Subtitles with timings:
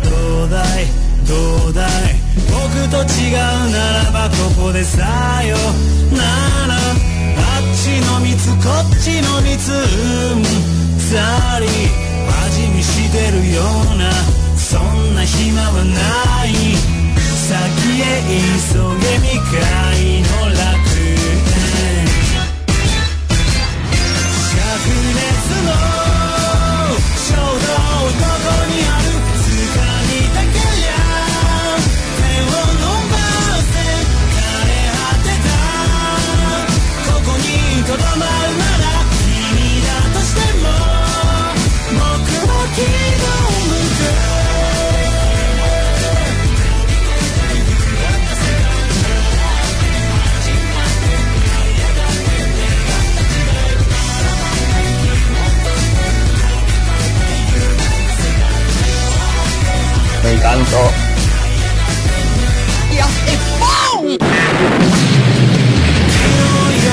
[0.00, 0.86] どうだい
[1.26, 3.36] どうだい僕と違う
[3.70, 4.98] ならばここでさ
[5.44, 5.56] よ。
[6.12, 6.78] ならあ
[7.60, 10.42] っちの蜜こっちの蜜うん
[11.10, 11.66] ざり
[12.46, 14.10] 味見してるような
[14.56, 16.48] そんな暇はない。
[17.50, 17.56] 先
[18.00, 20.62] へ急げ未開の楽
[21.00, 21.18] 園。
[24.50, 24.62] 灼
[25.16, 25.18] 熱
[25.66, 25.89] の
[60.30, 60.46] 昨日よ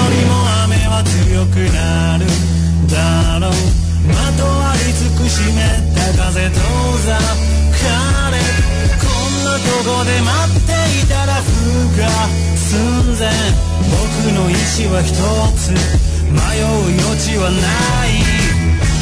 [0.10, 2.26] りも雨は強くなる
[2.90, 3.52] だろう。
[4.08, 6.50] まとわりつく湿った風遠
[7.06, 8.42] ざかれ
[8.98, 12.10] こんなとこで待っていたら風が
[12.58, 12.66] 寸
[13.20, 13.30] 前。
[13.92, 15.78] 僕の意志は一つ。
[16.26, 16.66] 迷う
[17.06, 17.58] 余地はな
[18.08, 18.37] い。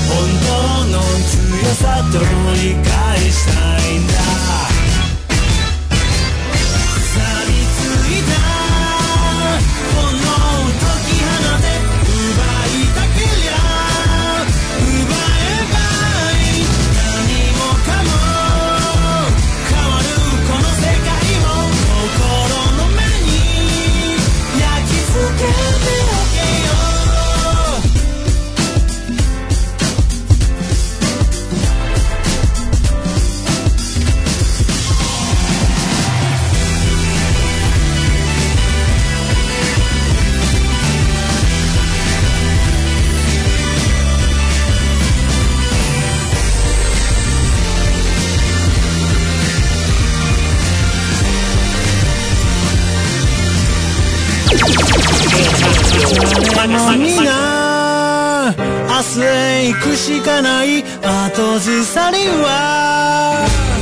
[0.09, 2.19] 本当の強さと
[2.55, 4.74] 理解したいんだ
[56.94, 58.54] みな
[58.88, 60.84] 明日へ行くしかない。
[61.02, 63.75] 後ずさりは。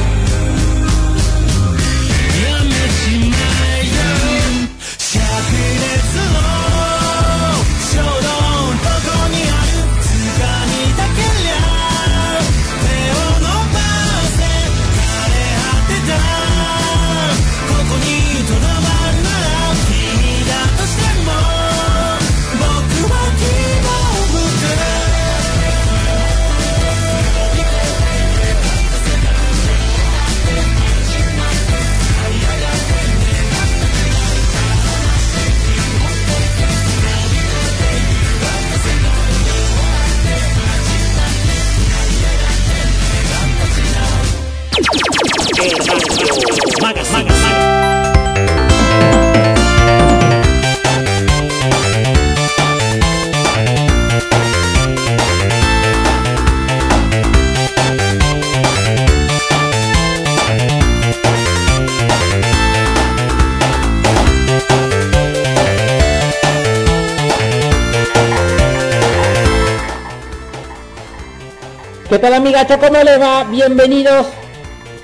[72.54, 72.88] ¿Qué tal amigacho?
[72.88, 73.44] ¿Cómo les va?
[73.46, 74.28] Bienvenidos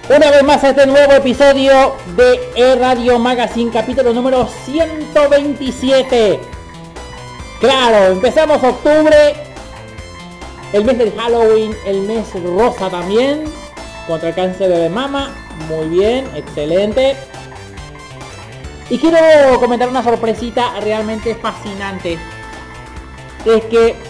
[0.07, 6.39] una vez más a este nuevo episodio de E-Radio Magazine, capítulo número 127.
[7.59, 9.33] Claro, empezamos octubre,
[10.73, 13.45] el mes del Halloween, el mes rosa también,
[14.05, 15.33] contra el cáncer de mama.
[15.67, 17.17] Muy bien, excelente.
[18.91, 22.19] Y quiero comentar una sorpresita realmente fascinante.
[23.43, 24.08] Es que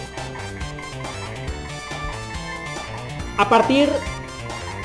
[3.40, 3.88] a partir,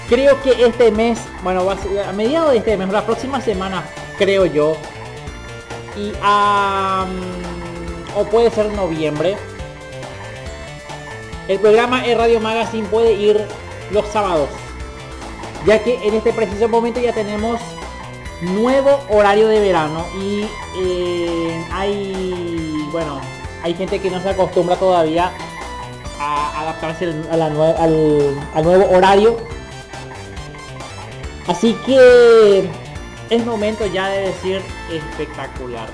[0.07, 3.41] creo que este mes, bueno, va a, ser a mediados de este mes, la próxima
[3.41, 3.83] semana,
[4.17, 4.77] creo yo,
[5.97, 7.05] y a,
[8.15, 9.35] o puede ser noviembre,
[11.49, 13.45] el programa E Radio Magazine puede ir
[13.91, 14.47] los sábados,
[15.65, 17.59] ya que en este preciso momento ya tenemos
[18.39, 20.47] nuevo horario de verano y
[20.79, 23.19] eh, hay, bueno,
[23.63, 25.33] hay gente que no se acostumbra todavía
[26.19, 29.37] a adaptarse a la nue- al- al nuevo horario.
[31.47, 32.69] Así que
[33.29, 35.87] es momento ya de decir espectacular.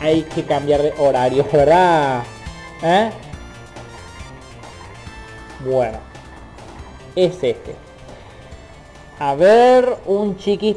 [0.00, 2.22] Hay que cambiar de horario, ¿verdad?
[2.82, 3.10] ¿Eh?
[5.64, 5.98] Bueno,
[7.14, 7.76] es este.
[9.18, 10.76] A ver, un chiqui.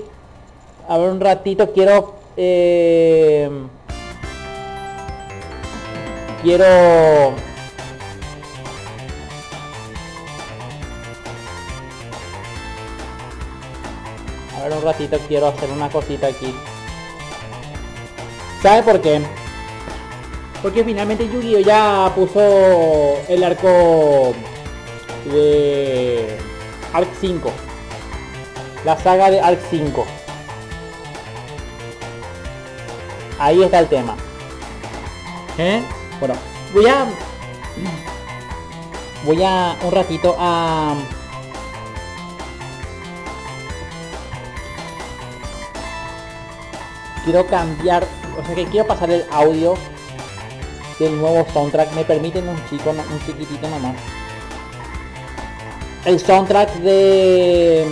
[0.89, 2.15] A ver, un ratito quiero.
[2.35, 3.49] eh,
[6.41, 7.33] quiero.
[14.63, 16.55] A ver, un ratito quiero hacer una cosita aquí.
[18.61, 19.21] ¿Sabe por qué?
[20.61, 24.33] Porque finalmente Yu-Gi-Oh ya puso el arco
[25.25, 26.37] de
[26.93, 27.51] Arc 5.
[28.85, 30.05] La saga de Arc 5.
[33.39, 34.15] Ahí está el tema.
[35.57, 35.81] ¿Eh?
[36.21, 36.35] Bueno,
[36.73, 37.05] voy a...
[39.25, 40.95] Voy a un ratito a...
[47.23, 48.05] Quiero cambiar,
[48.39, 49.75] o sea que quiero pasar el audio
[50.99, 51.93] del nuevo soundtrack.
[51.93, 53.95] Me permiten un chico, un chiquitito nomás.
[56.05, 57.87] El soundtrack de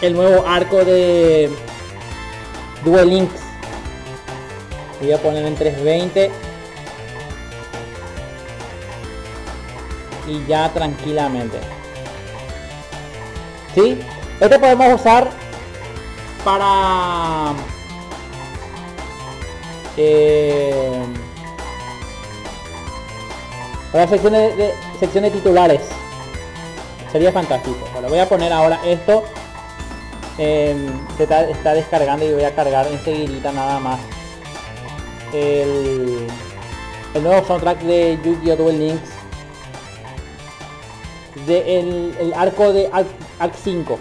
[0.00, 1.50] el nuevo arco de
[2.84, 3.40] Duel Links.
[5.00, 6.30] Voy a poner en 320
[10.26, 11.58] y ya tranquilamente.
[13.74, 14.00] ¿Sí?
[14.40, 15.30] Este podemos usar
[16.44, 17.52] para
[19.96, 21.04] eh,
[23.92, 25.80] para secciones de, secciones titulares.
[27.12, 27.78] Sería fantástico.
[27.92, 29.24] Bueno, voy a poner ahora esto.
[30.38, 30.74] Eh,
[31.16, 34.00] se está, está descargando y voy a cargar enseguida nada más
[35.32, 36.26] el,
[37.14, 38.56] el nuevo soundtrack de Yu-Gi-Oh!
[38.56, 39.10] Duel Links.
[41.46, 43.08] De el, el arco de Arc,
[43.38, 43.98] Arc 5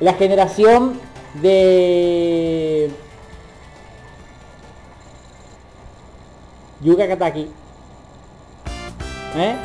[0.00, 0.98] la generación
[1.34, 2.90] de
[6.82, 7.50] Yuga Kataki
[9.36, 9.56] ¿eh?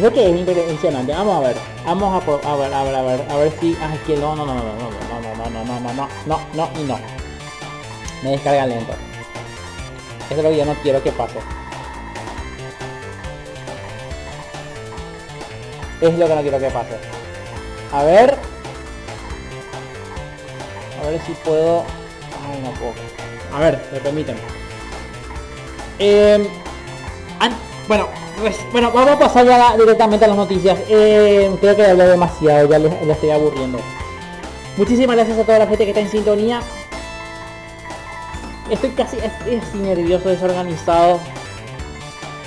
[0.00, 1.12] Creo que es impresionante.
[1.12, 1.56] Vamos a ver.
[1.84, 3.76] Vamos a, a ver, a ver, a ver, a ver si.
[3.82, 6.08] Ah, es que no, no, no, no, no, no, no, no, no, no, no, no,
[6.26, 6.98] no, no y no.
[8.22, 8.92] Me descarga lento.
[10.30, 11.38] Eso es lo que yo no quiero que pase.
[16.00, 16.96] Es lo que no quiero que pase.
[17.92, 18.38] A ver.
[20.98, 21.99] A ver si puedo.
[23.54, 24.36] A ver, me permiten.
[25.98, 26.48] Eh,
[27.40, 27.56] an-
[27.88, 28.08] bueno,
[28.40, 30.78] pues, bueno, vamos a pasar ya directamente a las noticias.
[30.88, 33.78] Eh, creo que hablé demasiado, ya les, estoy aburriendo.
[34.76, 36.60] Muchísimas gracias a toda la gente que está en sintonía.
[38.70, 41.18] Estoy casi estoy así nervioso, desorganizado.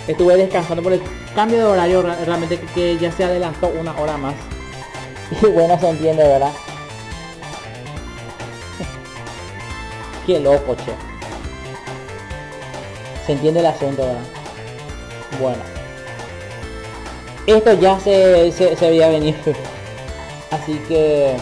[0.07, 1.01] Estuve descansando por el
[1.35, 4.35] cambio de horario, ra- realmente que ya se adelantó una hora más.
[5.41, 6.51] Y bueno, se entiende, ¿verdad?
[10.25, 10.94] Qué loco, che.
[13.25, 14.22] Se entiende el asunto, ¿verdad?
[15.42, 15.64] Bueno.
[17.46, 19.36] Esto ya se, se, se veía venir.
[20.52, 21.36] Así que...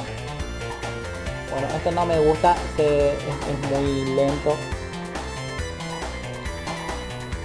[1.51, 2.55] Bueno, esto no me gusta.
[2.75, 4.55] Se, es, muy lento.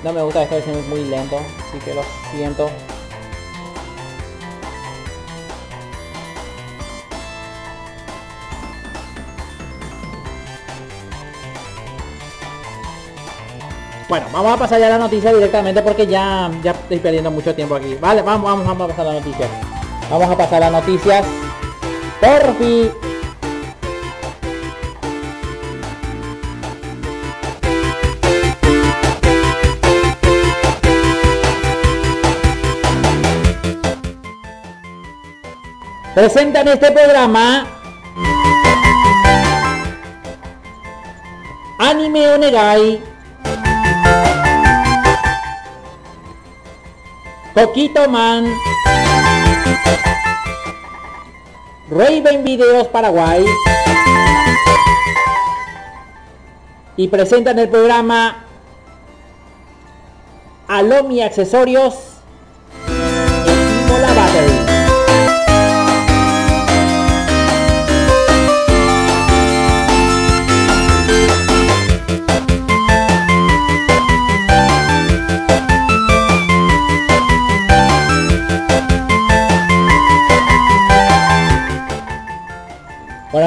[0.05, 1.39] No me gusta esto, es muy lento.
[1.69, 2.71] Así que lo siento.
[14.09, 17.53] Bueno, vamos a pasar ya a la noticia directamente porque ya, ya estoy perdiendo mucho
[17.57, 17.97] tiempo aquí.
[18.01, 19.49] Vale, vamos, vamos, vamos a pasar a la noticia.
[20.09, 21.27] Vamos a pasar a las noticias.
[22.21, 22.91] Por fin.
[36.15, 37.67] Presentan este programa
[41.79, 43.16] Anime Onegai
[47.57, 48.53] Coquito Man.
[51.89, 53.47] Raven Videos Paraguay.
[56.99, 58.45] Y presentan el programa
[60.69, 62.16] Alomi Accesorios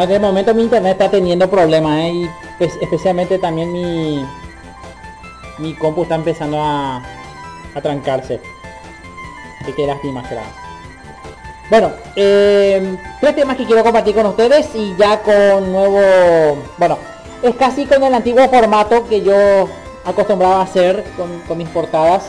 [0.08, 2.12] de momento mi internet está teniendo problemas ¿eh?
[2.14, 4.26] y pues, especialmente también mi
[5.60, 6.98] mi compu está empezando a,
[7.76, 8.40] a trancarse.
[9.62, 10.44] Así que lástima será.
[11.70, 16.58] Bueno, eh, tres temas que quiero compartir con ustedes y ya con nuevo...
[16.78, 16.98] Bueno,
[17.44, 19.70] es casi con el antiguo formato que yo
[20.04, 22.24] acostumbraba a hacer con, con mis portadas.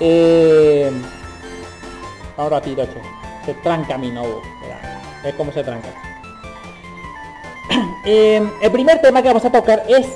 [0.00, 0.90] Eh,
[2.36, 3.00] un ratito, che.
[3.44, 4.42] Se tranca mi novo.
[5.26, 5.88] Es como se tranca.
[8.08, 10.06] Eh, el primer tema que vamos a tocar es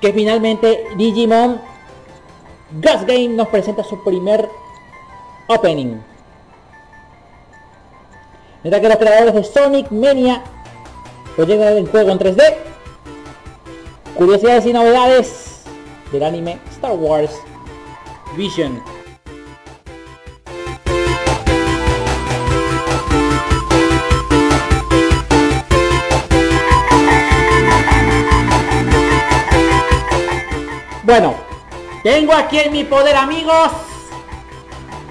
[0.00, 1.60] que finalmente Digimon
[2.70, 4.48] Ghost Game nos presenta su primer
[5.48, 6.00] opening.
[8.62, 10.44] Mientras que los creadores de Sonic Mania
[11.46, 12.56] llegan el juego en 3D.
[14.16, 15.62] Curiosidades y novedades
[16.12, 17.32] del anime Star Wars
[18.36, 18.82] Vision.
[31.10, 31.34] Bueno,
[32.04, 33.72] tengo aquí en mi poder, amigos,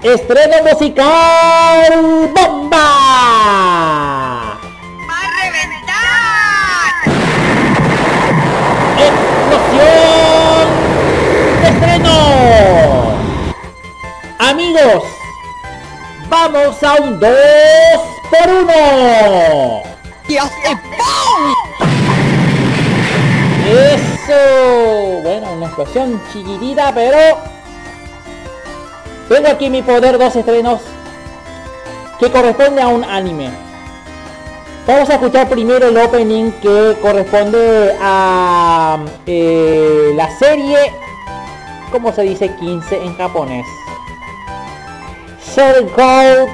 [0.02, 2.78] estreno musical bomba.
[5.06, 6.94] ¡Va a reventar!
[8.96, 10.68] ¡Explosión
[11.60, 12.16] de estreno!
[14.38, 15.04] Amigos,
[16.30, 17.30] vamos a un 2
[18.30, 19.82] por 1.
[20.28, 21.54] ¡Y hace ¡pum!
[25.22, 27.38] Bueno, una explosión chiquitita, pero...
[29.28, 30.80] Tengo aquí mi poder dos estrenos
[32.18, 33.50] que corresponde a un anime.
[34.86, 40.78] Vamos a escuchar primero el opening que corresponde a eh, la serie,
[41.92, 43.66] ¿cómo se dice 15 en japonés?
[45.54, 46.48] Shadow Code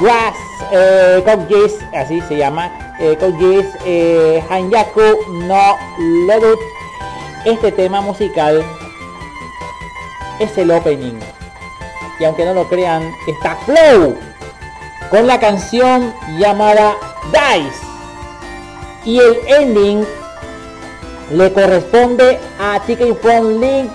[0.00, 0.36] Grass
[0.70, 1.24] eh,
[1.94, 5.00] así se llama, eh, Geass eh, Hanyaku
[5.48, 5.76] no
[6.26, 6.58] Ledut.
[7.44, 8.64] Este tema musical
[10.38, 11.18] es el opening.
[12.20, 14.16] Y aunque no lo crean, está Flow
[15.10, 16.94] con la canción llamada
[17.32, 17.84] Dice.
[19.04, 20.06] Y el ending
[21.32, 23.90] le corresponde a Chicken from Link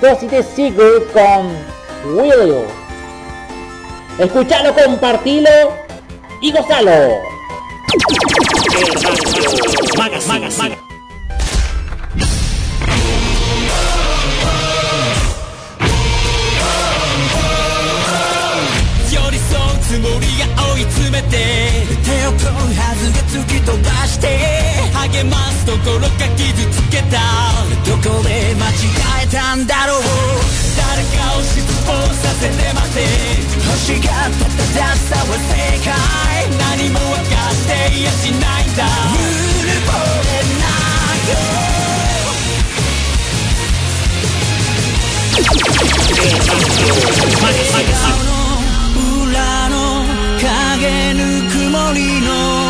[0.00, 2.64] to City Secret con Willow.
[4.18, 5.50] Escuchalo, compartilo
[6.40, 7.20] y gozalo.
[20.78, 21.34] 追い詰めて
[22.06, 24.38] 手を取るはずが突き飛ばして
[25.10, 26.08] 励ますところが
[26.38, 27.18] 傷つけた。
[27.82, 28.86] どこで間違
[29.24, 30.02] えたんだろう。
[30.78, 33.02] 誰かを失望させてまで。
[33.58, 35.90] 欲しがった正しさは正解。
[36.62, 38.86] 何も分かっていやしないんだ。
[38.86, 39.18] ぬ
[39.66, 39.90] るぼ
[40.22, 40.70] れな
[41.10, 41.42] いよ
[47.42, 48.37] Magas, magas, magas.
[51.88, 52.67] Torino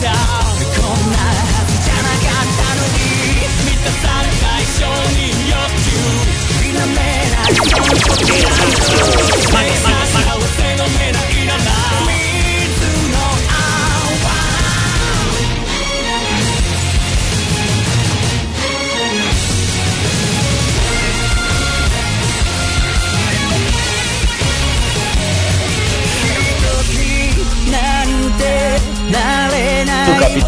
[0.00, 0.39] down.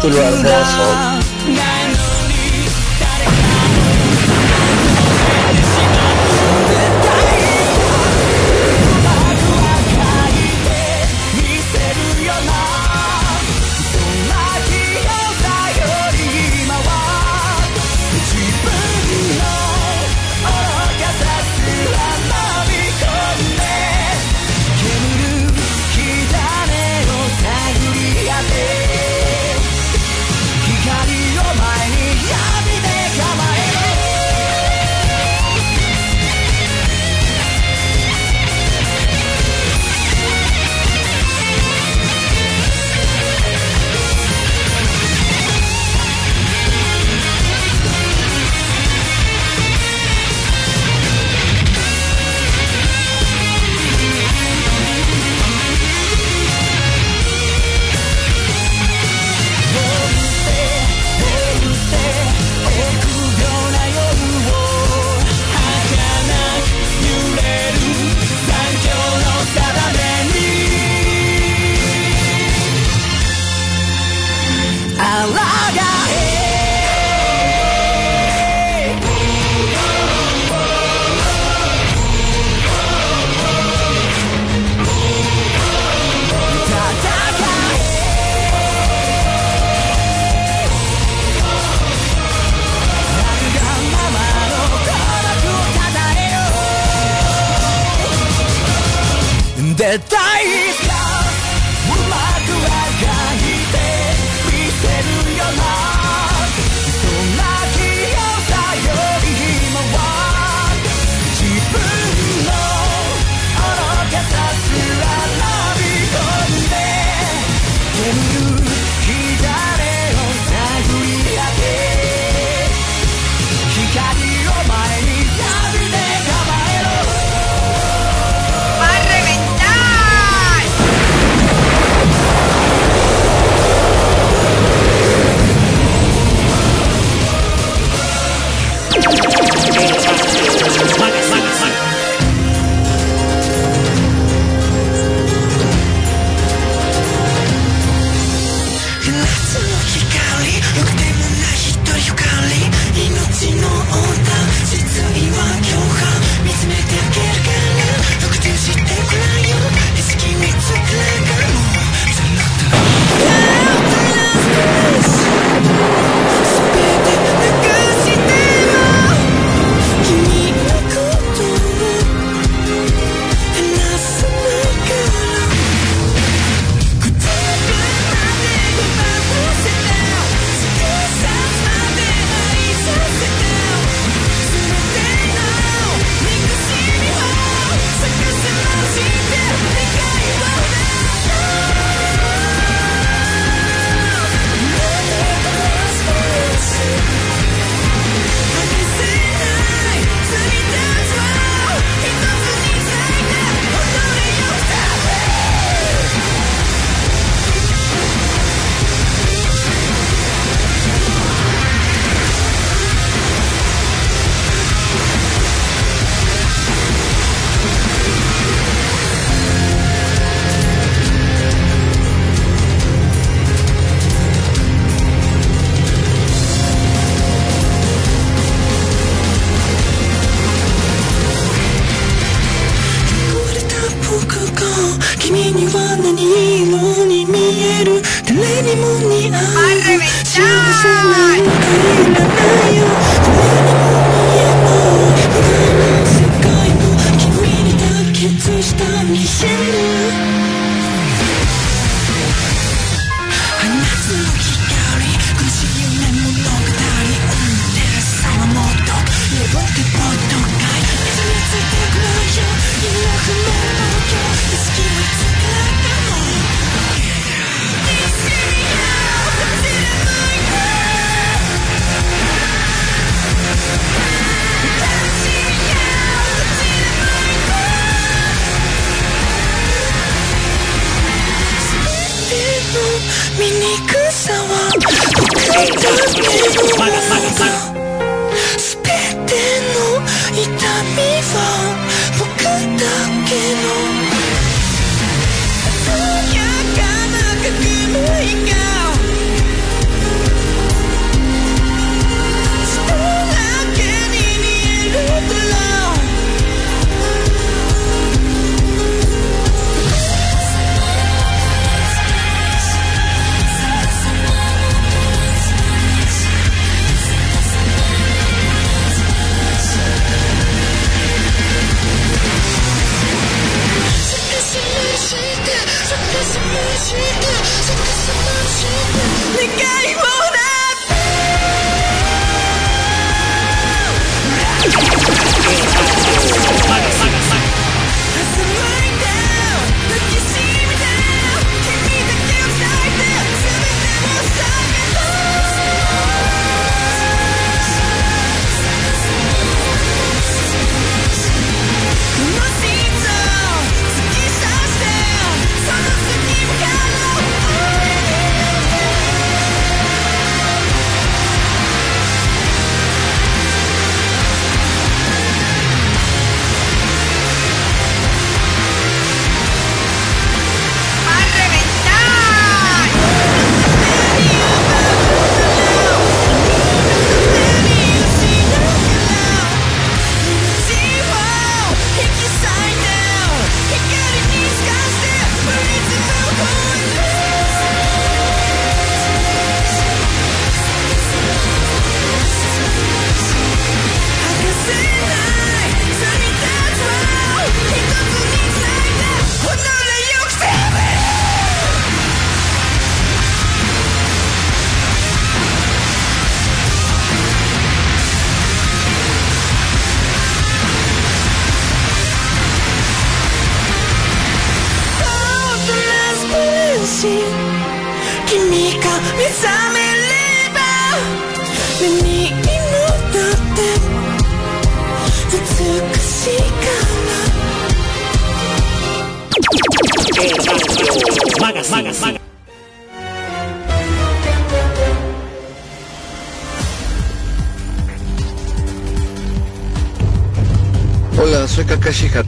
[0.03, 1.12] ない Tu capítulo hermoso.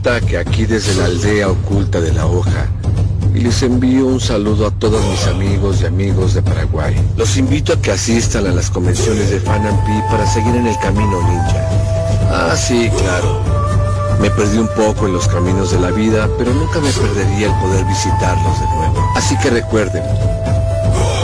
[0.06, 2.68] Hatake, aquí desde la aldea oculta de la hoja.
[3.34, 6.96] Y les envío un saludo a todos mis amigos y amigos de Paraguay.
[7.18, 11.22] Los invito a que asistan a las convenciones de Fanampi para seguir en el camino
[11.24, 11.70] ninja.
[12.30, 13.42] Ah, sí, claro.
[14.22, 17.60] Me perdí un poco en los caminos de la vida, pero nunca me perdería el
[17.60, 19.12] poder visitarlos de nuevo.
[19.16, 20.04] Así que recuerden,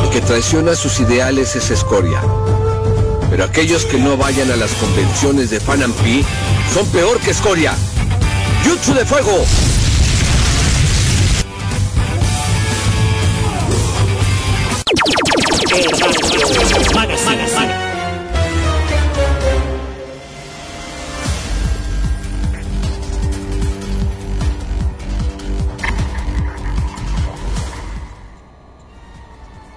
[0.04, 2.20] el que traiciona sus ideales es escoria.
[3.30, 6.26] Pero aquellos que no vayan a las convenciones de Fanampi
[6.74, 7.76] son peor que escoria.
[8.64, 9.44] ¡Jutsu de fuego!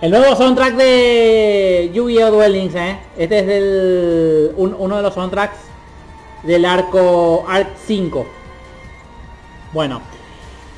[0.00, 2.30] El nuevo soundtrack de Yu-Gi-Oh!
[2.30, 2.98] Duel Links, ¿eh?
[3.16, 5.56] Este es el, un- uno de los soundtracks
[6.42, 8.26] del arco Arc 5.
[9.74, 10.00] Bueno,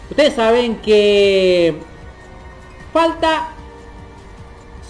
[0.09, 1.77] ustedes saben que
[2.95, 3.49] falta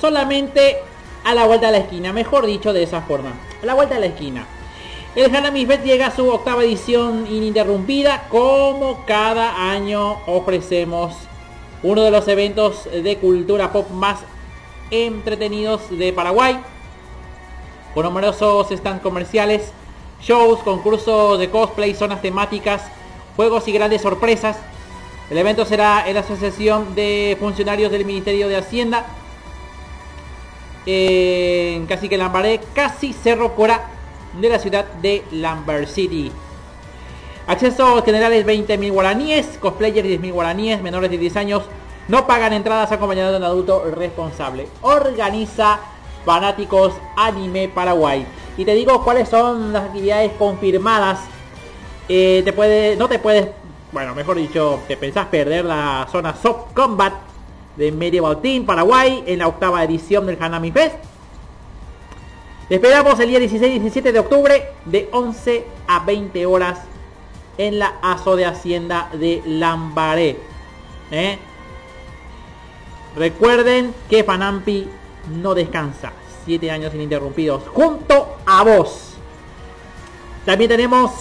[0.00, 0.76] solamente
[1.24, 4.02] a la vuelta de la esquina, mejor dicho de esa forma, a la vuelta de
[4.02, 4.46] la esquina.
[5.16, 11.16] El Hanami Fest llega a su octava edición ininterrumpida, como cada año ofrecemos
[11.82, 14.20] uno de los eventos de cultura pop más
[14.92, 16.60] entretenidos de Paraguay,
[17.92, 19.72] con numerosos stands comerciales,
[20.22, 22.82] shows, concursos de cosplay, zonas temáticas,
[23.36, 24.56] juegos y grandes sorpresas.
[25.30, 29.06] El evento será en la Asociación de Funcionarios del Ministerio de Hacienda,
[30.86, 33.90] en Cacique Lambaré, casi Cerro Cora
[34.40, 36.30] de la ciudad de Lambert City.
[37.46, 41.62] Acceso general es 20.000 guaraníes, cosplayers 10.000 guaraníes, menores de 10 años
[42.08, 44.68] no pagan entradas acompañados de un adulto responsable.
[44.82, 45.80] Organiza
[46.24, 48.24] Fanáticos Anime Paraguay.
[48.56, 51.20] Y te digo cuáles son las actividades confirmadas.
[52.08, 53.48] Eh, te puede, no te puedes,
[53.90, 57.14] bueno, mejor dicho, te pensás perder la zona Soft Combat
[57.76, 60.96] de Medieval Team Paraguay en la octava edición del Hanami Fest.
[62.68, 66.80] Te esperamos el día 16 y 17 de octubre de 11 a 20 horas
[67.58, 70.38] en la ASO de Hacienda de Lambaré.
[71.10, 71.38] ¿Eh?
[73.16, 74.88] Recuerden que Fanampi
[75.40, 76.12] no descansa.
[76.44, 77.62] Siete años ininterrumpidos.
[77.68, 79.14] Junto a vos.
[80.44, 81.12] También tenemos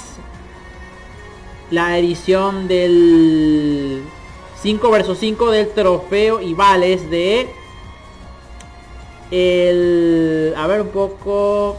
[1.72, 4.04] la edición del
[4.62, 7.50] 5 versus 5 del trofeo y de
[9.32, 11.78] el a ver un poco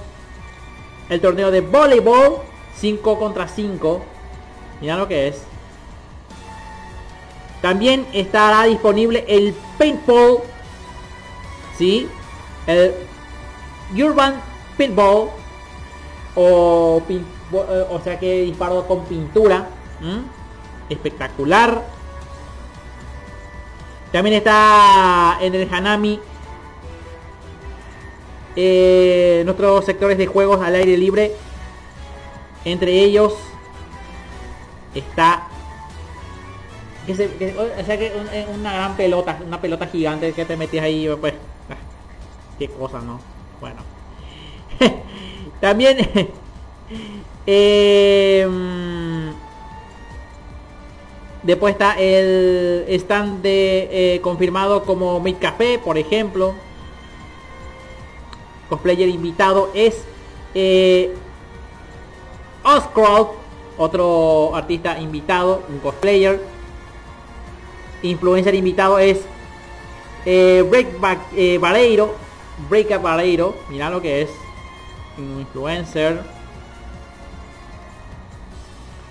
[1.09, 2.39] el torneo de voleibol
[2.75, 4.03] 5 contra 5
[4.81, 5.43] mira lo que es.
[7.63, 10.41] También estará disponible el paintball
[11.79, 12.09] ¿sí?
[12.67, 12.95] el
[13.97, 14.35] urban
[14.77, 15.31] paintball
[16.35, 19.69] o, eh, o sea que disparo con pintura
[20.89, 21.83] espectacular
[24.13, 26.21] también está en el Hanami
[28.55, 31.33] eh, nuestros sectores de juegos al aire libre.
[32.65, 33.35] Entre ellos
[34.95, 35.49] está
[37.07, 41.09] que o sea que eh, una gran pelota, una pelota gigante que te metías ahí,
[41.21, 41.35] pues,
[41.69, 41.77] ah,
[42.59, 43.21] qué cosa, ¿no?
[43.61, 43.83] Bueno.
[45.61, 45.99] También
[47.47, 48.49] eh,
[51.47, 56.55] después está el stand de confirmado como Mid Café, por ejemplo
[58.69, 60.03] cosplayer invitado es
[60.55, 61.15] eh,
[63.79, 66.41] otro artista invitado, un cosplayer.
[68.03, 69.21] Influencer invitado es
[70.25, 70.89] eh, Break
[71.37, 72.15] eh, Vareiro,
[72.69, 74.31] Break Vareiro, mira lo que es,
[75.19, 76.36] un influencer.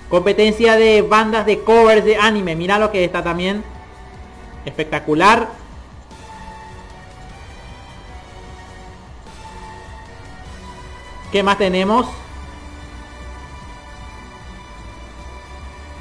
[0.10, 3.64] Competencia de bandas de covers de anime, mira lo que está también.
[4.66, 5.50] Espectacular.
[11.32, 12.08] ¿Qué más tenemos?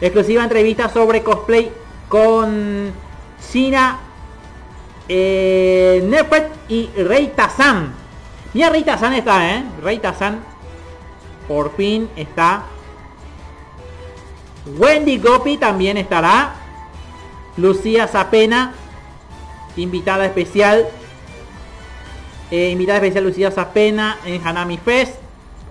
[0.01, 1.73] Exclusiva entrevista sobre cosplay
[2.09, 2.93] con
[3.51, 3.99] China
[5.09, 6.09] eh,
[6.69, 7.95] y Rey Tazan.
[8.53, 9.65] Mira, Rey Tazan está, ¿eh?
[9.83, 10.41] Rey Tazan
[11.49, 12.65] por fin está.
[14.67, 16.55] Wendy Gopi también estará.
[17.57, 18.73] Lucía Zapena,
[19.77, 20.89] invitada especial.
[22.51, 25.17] Eh, invitada especial Lucía Zapena en Hanami Fest.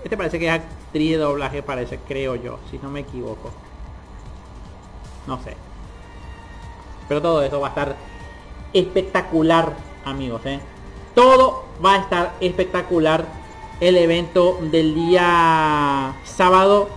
[0.02, 3.50] Este parece que es actriz de doblaje, parece, creo yo, si no me equivoco.
[5.26, 5.56] No sé.
[7.08, 7.96] Pero todo eso va a estar
[8.72, 10.42] espectacular, amigos.
[10.44, 10.60] ¿eh?
[11.14, 13.24] Todo va a estar espectacular.
[13.80, 16.88] El evento del día sábado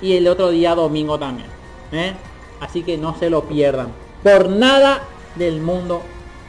[0.00, 1.48] y el otro día domingo también.
[1.92, 2.14] ¿eh?
[2.60, 3.88] Así que no se lo pierdan.
[4.22, 5.02] Por nada
[5.34, 6.02] del mundo,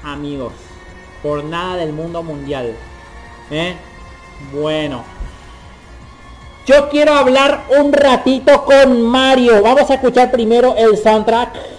[0.03, 0.53] amigos.
[1.21, 2.75] Por nada del mundo mundial.
[3.51, 3.75] ¿eh?
[4.53, 5.03] Bueno.
[6.65, 9.61] Yo quiero hablar un ratito con Mario.
[9.63, 11.76] Vamos a escuchar primero el soundtrack.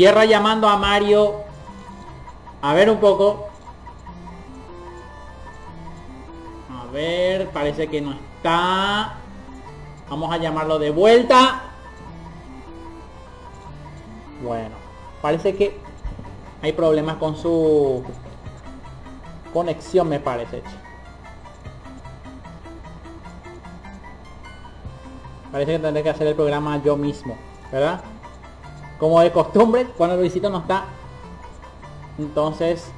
[0.00, 1.42] Tierra llamando a Mario.
[2.62, 3.50] A ver un poco.
[6.90, 9.18] ver, parece que no está.
[10.08, 11.64] Vamos a llamarlo de vuelta.
[14.42, 14.74] Bueno,
[15.20, 15.78] parece que
[16.62, 18.02] hay problemas con su
[19.52, 20.62] conexión, me parece.
[25.52, 27.36] Parece que tendré que hacer el programa yo mismo,
[27.70, 28.00] ¿verdad?
[29.00, 30.84] Como de costumbre, cuando Luisito no está.
[32.18, 32.92] Entonces,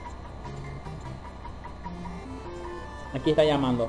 [3.14, 3.88] Aquí está llamando.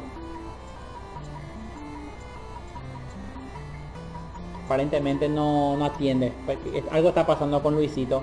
[4.65, 6.33] Aparentemente no, no atiende.
[6.45, 6.57] Pues,
[6.91, 8.21] algo está pasando con Luisito.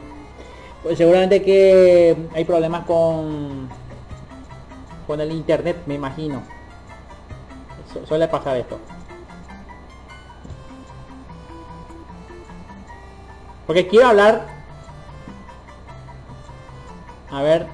[0.83, 3.69] Pues seguramente que hay problemas con
[5.07, 6.43] con el internet, me imagino.
[8.07, 8.79] suele pasar esto.
[13.71, 14.49] Porque quiero hablar.
[17.31, 17.69] A ver,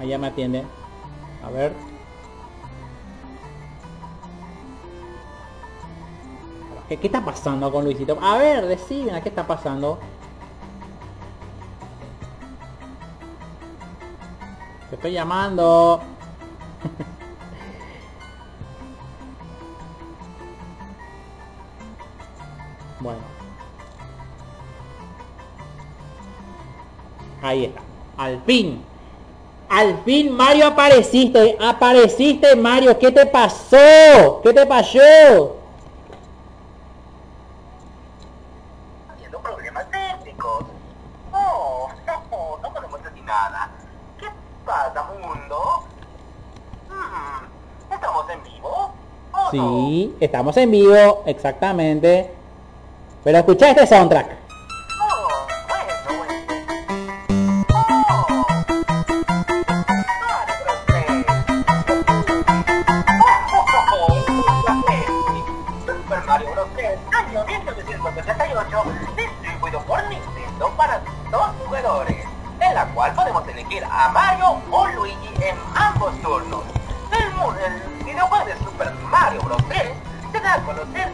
[0.00, 0.64] Allá me atiende.
[1.44, 1.72] A ver.
[6.88, 8.18] ¿Qué, ¿Qué, está pasando con Luisito?
[8.20, 10.00] A ver, deciden, ¿qué está pasando?
[14.90, 16.02] Te estoy llamando.
[23.06, 23.20] bueno.
[27.42, 27.80] Ahí está.
[28.16, 28.84] Al fin.
[29.68, 34.40] Al fin Mario apareciste, apareciste Mario, ¿qué te pasó?
[34.42, 35.56] ¿Qué te pasó?
[39.42, 40.64] problemas técnicos.
[41.32, 43.70] Oh, no, no podemos decir nada.
[44.18, 44.26] ¿Qué
[44.64, 45.84] pasa, mundo?
[46.88, 48.92] Hmm, ¿Estamos en vivo?
[49.50, 52.35] Sí, estamos en vivo, exactamente.
[53.26, 54.28] Pero escucha este soundtrack.
[55.02, 56.34] Oh, bueno, bueno.
[58.08, 58.46] Oh.
[60.22, 60.78] Mario Bros.
[60.86, 61.06] 3.
[65.86, 66.68] Super Mario Bros.
[66.76, 68.84] 3, año 1988,
[69.16, 71.00] distribuido por Nintendo para
[71.32, 72.24] dos jugadores,
[72.60, 76.62] en la cual podemos elegir a Mario o Luigi en ambos turnos.
[77.10, 79.62] El, mu- el videojuego de Super Mario Bros.
[79.68, 79.82] 3
[80.30, 81.12] se da a conocer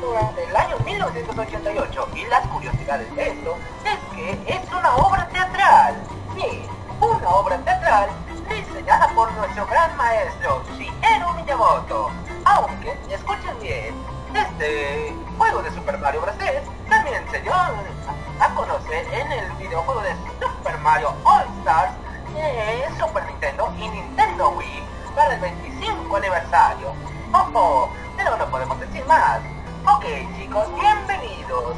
[0.49, 5.97] el año 1988 y las curiosidades de esto es que es una obra teatral.
[6.37, 6.65] Sí,
[7.01, 8.11] una obra teatral
[8.49, 12.11] diseñada por nuestro gran maestro Shigeru Miyamoto.
[12.45, 13.95] Aunque, escuchen bien,
[14.35, 16.37] este juego de Super Mario Bros.
[16.39, 21.93] 3 también se dio a conocer en el videojuego de Super Mario All Stars
[22.35, 24.83] de Super Nintendo y Nintendo Wii
[25.15, 26.95] para el 25 aniversario.
[27.33, 27.91] ¡Ojo!
[28.17, 29.41] Pero no podemos decir más.
[29.85, 30.05] Ok
[30.39, 31.75] chicos, bienvenidos.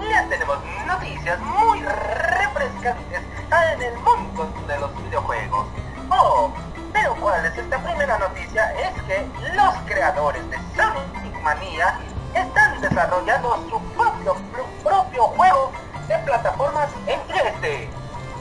[0.00, 3.20] Les tenemos noticias muy refrescantes
[3.72, 5.66] en el mundo de los videojuegos.
[6.10, 6.50] Oh,
[6.92, 8.72] pero ¿cuál es esta primera noticia?
[8.72, 12.00] Es que los creadores de Sonic Mania
[12.34, 14.34] están desarrollando su propio,
[14.82, 15.70] propio juego
[16.08, 17.88] de plataformas en 3D.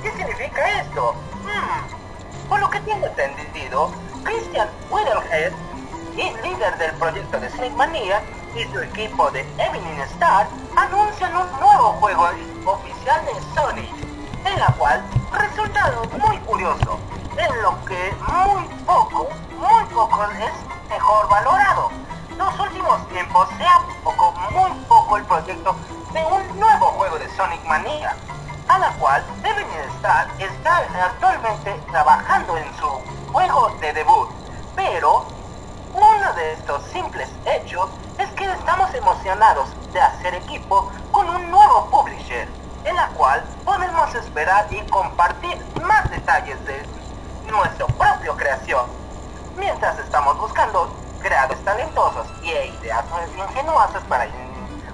[0.01, 1.13] ¿Qué significa esto?
[1.43, 3.91] Hmm, por lo que tengo entendido,
[4.23, 5.53] Christian Whittlehead,
[6.15, 8.23] líder del proyecto de Sonic Mania,
[8.55, 12.29] y su equipo de Evening Star anuncian un nuevo juego
[12.65, 13.89] oficial de Sonic,
[14.45, 16.99] en la cual resulta muy curioso,
[17.35, 20.53] en lo que muy poco, muy poco es
[20.89, 21.89] mejor valorado.
[22.37, 25.75] Los últimos tiempos se ha poco, muy poco el proyecto
[26.11, 28.15] de un nuevo juego de Sonic Mania,
[28.67, 32.87] a la cual Evening Star está actualmente trabajando en su
[33.31, 34.29] juego de debut,
[34.75, 35.25] pero
[35.93, 41.85] uno de estos simples hechos es que estamos emocionados de hacer equipo con un nuevo
[41.91, 42.47] publisher,
[42.83, 46.83] en la cual podemos esperar y compartir más detalles de
[47.49, 48.85] nuestra propia creación.
[49.55, 53.05] Mientras estamos buscando creadores talentosos y ideas
[53.37, 54.27] ingenuosas para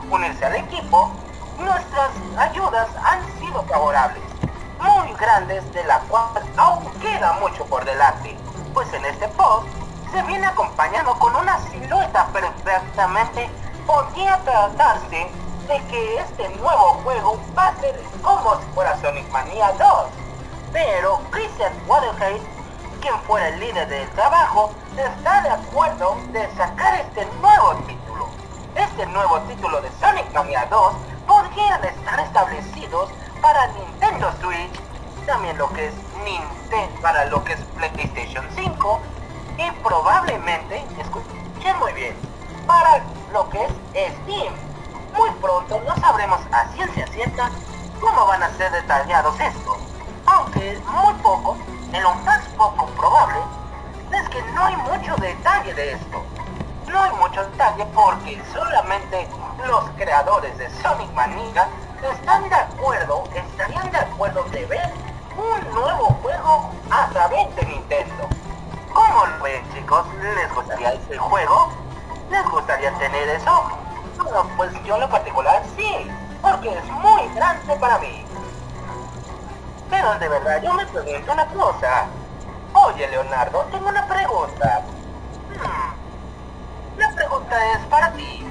[0.10, 1.12] unirse al equipo,
[1.58, 4.24] nuestras ayudas han sido favorables,
[4.80, 8.38] muy grandes de la cual aún queda mucho por delante,
[8.74, 9.79] pues en este post
[10.12, 13.50] se viene acompañado con una silueta perfectamente
[13.86, 15.30] podría tratarse
[15.67, 20.10] de que este nuevo juego va a ser como si fuera Sonic Mania 2.
[20.74, 22.41] Pero Christian Waterhead,
[23.02, 28.30] quien fuera el líder del trabajo, está de acuerdo de sacar este nuevo título.
[28.76, 30.93] Este nuevo título de Sonic Mania 2
[31.28, 34.82] podrían estar establecidos para Nintendo Switch,
[35.28, 35.93] también lo que es
[36.24, 39.02] Nintendo, para lo que es PlayStation 5
[39.60, 42.15] y probablemente, escuchen muy bien,
[42.65, 44.54] para lo que es Steam.
[45.13, 47.50] Muy pronto no sabremos a ciencia cierta
[48.00, 49.78] cómo van a ser detallados estos,
[50.26, 51.58] aunque muy poco,
[51.91, 53.39] en lo más poco probable,
[54.13, 56.24] es que no hay mucho detalle de esto.
[56.88, 59.28] No hay mucho detalle porque solamente
[59.67, 61.67] los creadores de Sonic Mania
[62.02, 64.93] están de acuerdo, estarían de acuerdo de ver
[65.36, 68.30] un nuevo juego a través de Nintendo.
[68.93, 70.06] ¿Cómo lo ven chicos?
[70.36, 71.71] ¿Les gustaría ese juego?
[72.30, 73.63] ¿Les gustaría tener eso?
[74.17, 76.10] Bueno, pues yo en lo particular sí,
[76.41, 78.25] porque es muy grande para mí.
[79.89, 82.06] Pero de verdad yo me pregunto una cosa.
[82.73, 84.82] Oye Leonardo, tengo una pregunta.
[85.49, 88.45] Hmm, La pregunta es para ti.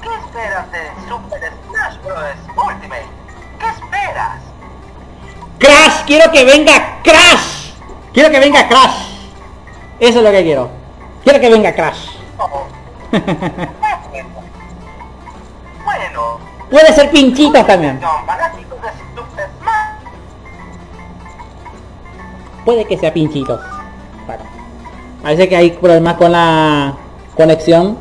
[0.00, 2.66] ¿Qué esperas de Super Smash Bros.
[2.66, 3.06] Ultimate?
[3.58, 4.40] ¿Qué esperas?
[5.58, 7.72] Crash, quiero que venga Crash.
[8.12, 9.11] Quiero que venga Crash.
[10.02, 10.68] Eso es lo que quiero.
[11.22, 12.08] Quiero que venga Crash.
[12.36, 12.66] Oh.
[15.84, 16.38] bueno,
[16.68, 18.00] Puede ser pinchitos también.
[22.64, 23.60] Puede que sea pinchitos.
[24.26, 24.42] Bueno,
[25.22, 26.96] parece que hay problemas con la
[27.36, 27.96] conexión.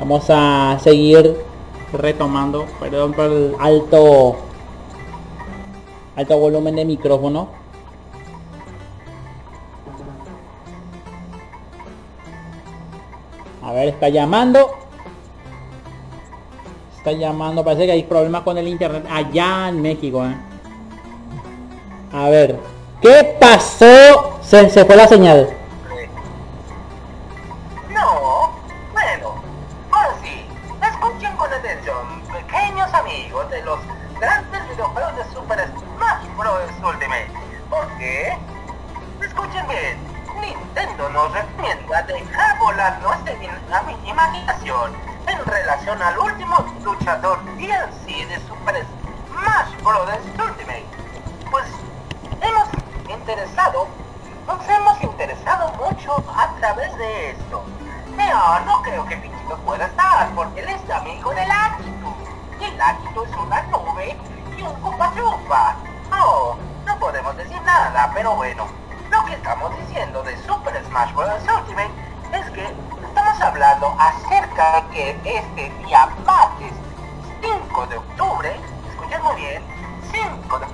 [0.00, 1.36] Vamos a seguir
[1.92, 2.66] retomando.
[2.80, 4.36] Perdón por el alto
[6.16, 7.67] alto volumen de micrófono.
[13.80, 14.76] Ver, está llamando.
[16.96, 17.64] Está llamando.
[17.64, 20.24] Parece que hay problemas con el internet allá en México.
[20.24, 20.36] ¿eh?
[22.12, 22.58] A ver.
[23.00, 24.38] ¿Qué pasó?
[24.42, 25.48] Se, se fue la señal.
[27.90, 28.50] No,
[28.92, 29.34] bueno,
[29.92, 30.44] ahora sí,
[30.82, 33.78] escuchen con atención pequeños amigos de los
[34.20, 36.70] grandes videojuegos de Super Smash Bros.
[36.82, 37.30] Ultimate.
[37.70, 38.36] ¿Por qué?
[39.22, 39.98] Escuchen bien,
[40.98, 43.32] Nintendo nos recomienda dejar volar nuestra
[44.04, 44.92] imaginación
[45.28, 48.84] en relación al último luchador DLC de Super
[49.30, 50.10] Smash Bros.
[50.32, 50.84] Ultimate.
[51.52, 51.66] Pues
[52.40, 52.68] hemos
[53.08, 53.86] interesado,
[54.48, 57.62] nos hemos interesado mucho a través de esto.
[58.16, 62.16] Pero no creo que Pichito pueda estar, porque él es amigo del Akito.
[62.58, 64.16] Y el Akito es una nube
[64.56, 65.76] y un Koopa Troopa.
[66.10, 68.87] No, no podemos decir nada, pero bueno.
[69.10, 71.42] Lo que estamos diciendo de Super Smash Bros.
[71.42, 71.90] Ultimate
[72.32, 72.64] es que
[73.06, 76.72] estamos hablando acerca de que este día martes
[77.40, 78.56] 5 de octubre,
[78.90, 79.62] escuchen muy bien,
[80.12, 80.66] 5 de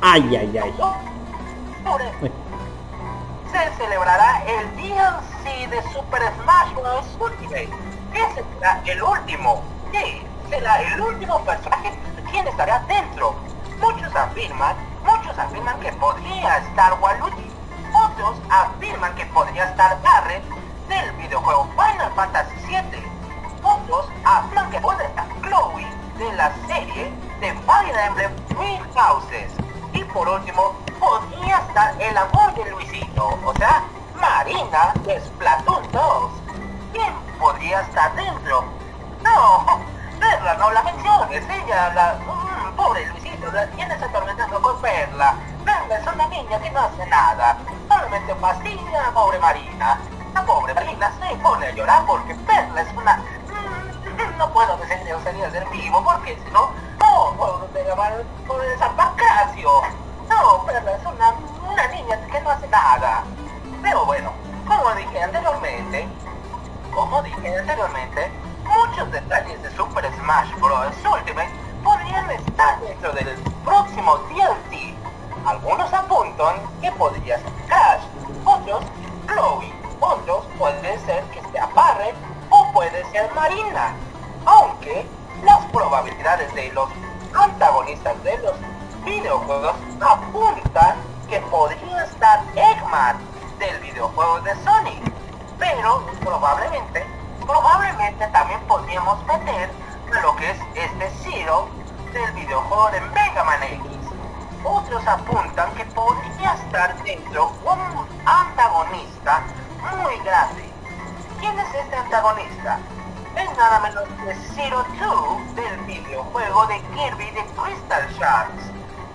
[0.00, 0.74] Ay, ay, ay.
[0.80, 2.32] octubre
[3.52, 7.06] se celebrará el DLC de Super Smash Bros.
[7.20, 7.68] Ultimate,
[8.12, 9.62] que será el último,
[9.92, 11.92] sí, será el último personaje
[12.30, 13.36] quien estará dentro.
[13.78, 14.74] Muchos afirman,
[15.38, 17.50] afirman que podría estar Waluigi,
[17.94, 20.42] otros afirman que podría estar Barret
[20.88, 23.04] del videojuego Final Fantasy VII,
[23.62, 25.86] otros afirman que podría estar Chloe
[26.18, 29.52] de la serie de Fire Emblem Three Houses.
[29.92, 33.82] Y por último, podría estar el amor de Luisito, o sea,
[34.20, 36.32] Marina de Splatoon 2.
[36.92, 38.64] ¿Quién podría estar dentro?
[39.22, 39.64] No,
[40.20, 42.14] Perla, no la menciones, ella, la...
[42.14, 45.36] mm, pobre Luisito, la tienes atormentando Perla.
[45.64, 47.56] Perla es una niña que no hace nada,
[47.88, 50.00] solamente fastidia a pobre Marina.
[50.34, 53.16] La pobre Marina se pone a llorar porque Perla es una...
[53.16, 58.78] mm, no puedo decir sería ser vivo porque si no, no puedo llamar por el
[58.78, 58.96] San.
[60.28, 61.30] No, Perla es una,
[61.70, 63.22] una niña que no hace nada.
[63.82, 64.32] Pero bueno,
[64.66, 66.08] como dije anteriormente,
[66.92, 68.32] como dije anteriormente,
[68.64, 70.94] muchos detalles de Super Smash Bros.
[77.02, 78.02] Podría ser Crash,
[78.44, 78.84] otros
[79.26, 82.14] Chloe, otros puede ser que sea Barret
[82.48, 83.92] o puede ser Marina.
[84.44, 85.04] Aunque
[85.42, 86.88] las probabilidades de los
[87.36, 88.54] antagonistas de los
[89.04, 90.94] videojuegos apuntan
[91.28, 93.16] que podría estar Eggman
[93.58, 95.02] del videojuego de Sonic.
[95.58, 97.04] Pero probablemente,
[97.44, 99.70] probablemente también podríamos meter
[100.22, 101.66] lo que es este Zero
[102.12, 103.82] del videojuego de Mega Man X.
[104.62, 109.42] Otros apuntan que podría estar dentro un antagonista
[109.80, 110.68] muy grande.
[111.38, 112.78] ¿Quién es este antagonista?
[113.36, 118.64] Es nada menos que Zero Two del videojuego de Kirby de Crystal Shards.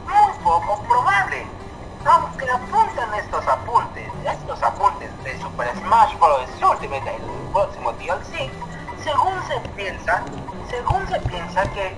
[0.05, 1.45] Muy poco probable.
[2.05, 6.49] Aunque apuntan estos apuntes, estos apuntes de Super Smash Bros.
[6.61, 8.49] Ultimate, el próximo DLC,
[9.03, 10.23] según se piensa,
[10.69, 11.97] según se piensa que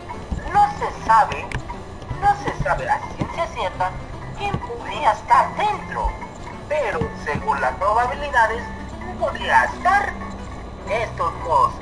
[0.51, 1.45] no se sabe,
[2.19, 3.91] no se sabe a ciencia cierta
[4.47, 6.11] podría estar dentro.
[6.67, 8.63] Pero según las probabilidades,
[9.19, 10.13] podría estar
[10.89, 11.73] estos dos.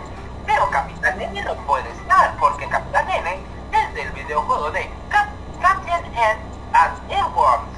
[0.46, 3.40] Pero Capitán N no puede estar, porque Capitán N
[3.72, 5.28] es del videojuego de Cap
[5.62, 6.40] Captain N
[6.74, 7.70] and Earworms,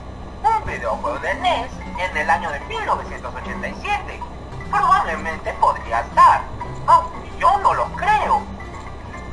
[0.43, 4.19] un videojuego de NES en el año de 1987.
[4.69, 6.41] Probablemente podría estar,
[6.87, 8.39] aunque yo no lo creo.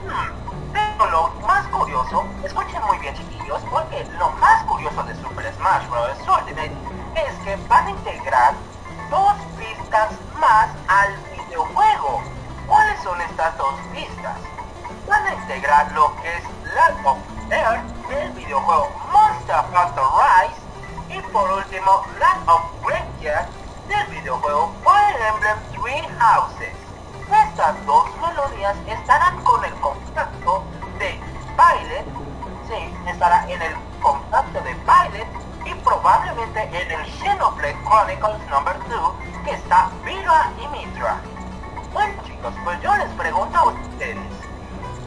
[0.06, 5.02] Hmm, Pero lo más curioso, escuchen muy bien chiquillos, porque lo más curioso
[5.54, 6.18] Smash Bros.
[6.26, 6.72] Ultimate
[7.14, 8.54] es que van a integrar
[9.10, 12.22] dos pistas más al videojuego.
[12.66, 14.38] ¿Cuáles son estas dos pistas?
[15.06, 16.44] Van a integrar lo que es
[16.74, 17.18] Land of
[17.50, 23.48] Air del videojuego Monster Hunter Rise y por último Land of Graveyard
[23.88, 26.74] del videojuego Fire Emblem Three Houses.
[27.30, 30.64] Estas dos melodías estarán con el contacto
[30.98, 31.20] de
[31.56, 32.06] Violet,
[32.68, 35.35] sí, estará en el contacto de y
[35.86, 38.60] probablemente en el Xenoblade Chronicles No.
[38.60, 39.14] 2
[39.44, 41.20] que está Vira y Mitra.
[41.92, 44.18] Bueno chicos, pues yo les pregunto a ustedes,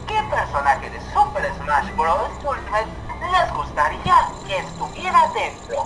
[0.08, 2.30] ¿qué personaje de Super Smash Bros.
[2.42, 2.86] Ultimate
[3.30, 5.84] les gustaría que estuviera dentro?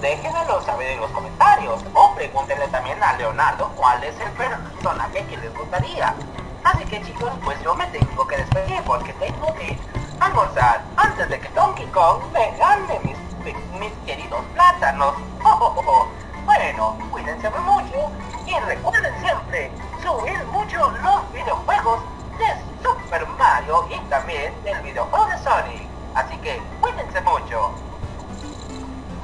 [0.00, 5.36] Déjenmelo saber en los comentarios o pregúntenle también a Leonardo cuál es el personaje que
[5.36, 6.14] les gustaría.
[6.62, 9.76] Así que chicos, pues yo me tengo que despedir porque tengo que
[10.20, 15.14] almorzar antes de que Donkey Kong me gane mis, mis queridos plátanos.
[15.44, 16.08] Oh, oh, oh.
[16.44, 18.10] Bueno, cuídense mucho
[18.46, 19.70] y recuerden siempre
[20.02, 22.00] subir mucho los videojuegos
[22.38, 22.46] de
[22.82, 25.82] Super Mario y también del videojuego de Sonic.
[26.14, 27.72] Así que cuídense mucho.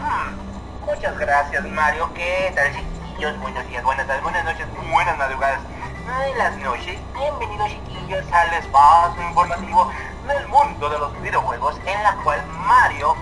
[0.00, 0.48] Hmm,
[0.86, 3.38] Muchas gracias Mario, ¿qué tal chiquillos?
[3.40, 5.60] Buenos días, buenas tardes, buenas noches, buenas madrugadas.
[6.06, 9.90] Buenas noches, bienvenidos chiquillos al espacio informativo
[10.26, 13.14] del mundo de los videojuegos en la cual Mario,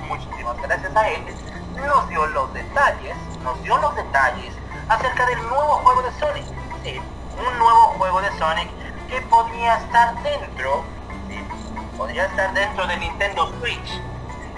[0.54, 1.22] gracias a él,
[1.74, 4.54] nos dio los detalles, nos dio los detalles
[4.88, 6.44] acerca del nuevo juego de Sonic.
[7.36, 8.68] Un nuevo juego de Sonic
[9.08, 10.84] que podría estar dentro,
[11.96, 14.00] podría estar dentro de Nintendo Switch.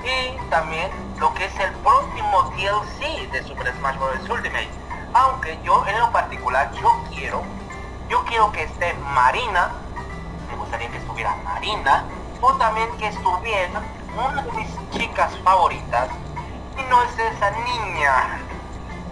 [0.04, 4.30] Y también lo que es el próximo DLC de Super Smash Bros.
[4.30, 4.70] Ultimate.
[5.14, 7.42] Aunque yo en lo particular yo quiero,
[8.08, 9.72] yo quiero que esté Marina,
[10.50, 12.04] me gustaría que estuviera Marina,
[12.40, 13.82] o también que estuviera
[14.26, 16.08] una de mis chicas favoritas,
[16.76, 18.44] y no es esa niña.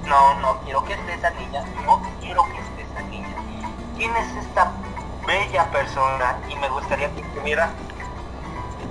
[0.04, 3.36] No, no quiero que esté esa niña, no quiero que esté esa niña.
[3.96, 4.72] ¿Quién es esta
[5.26, 6.38] bella persona?
[6.48, 7.72] Y me gustaría que estuviera...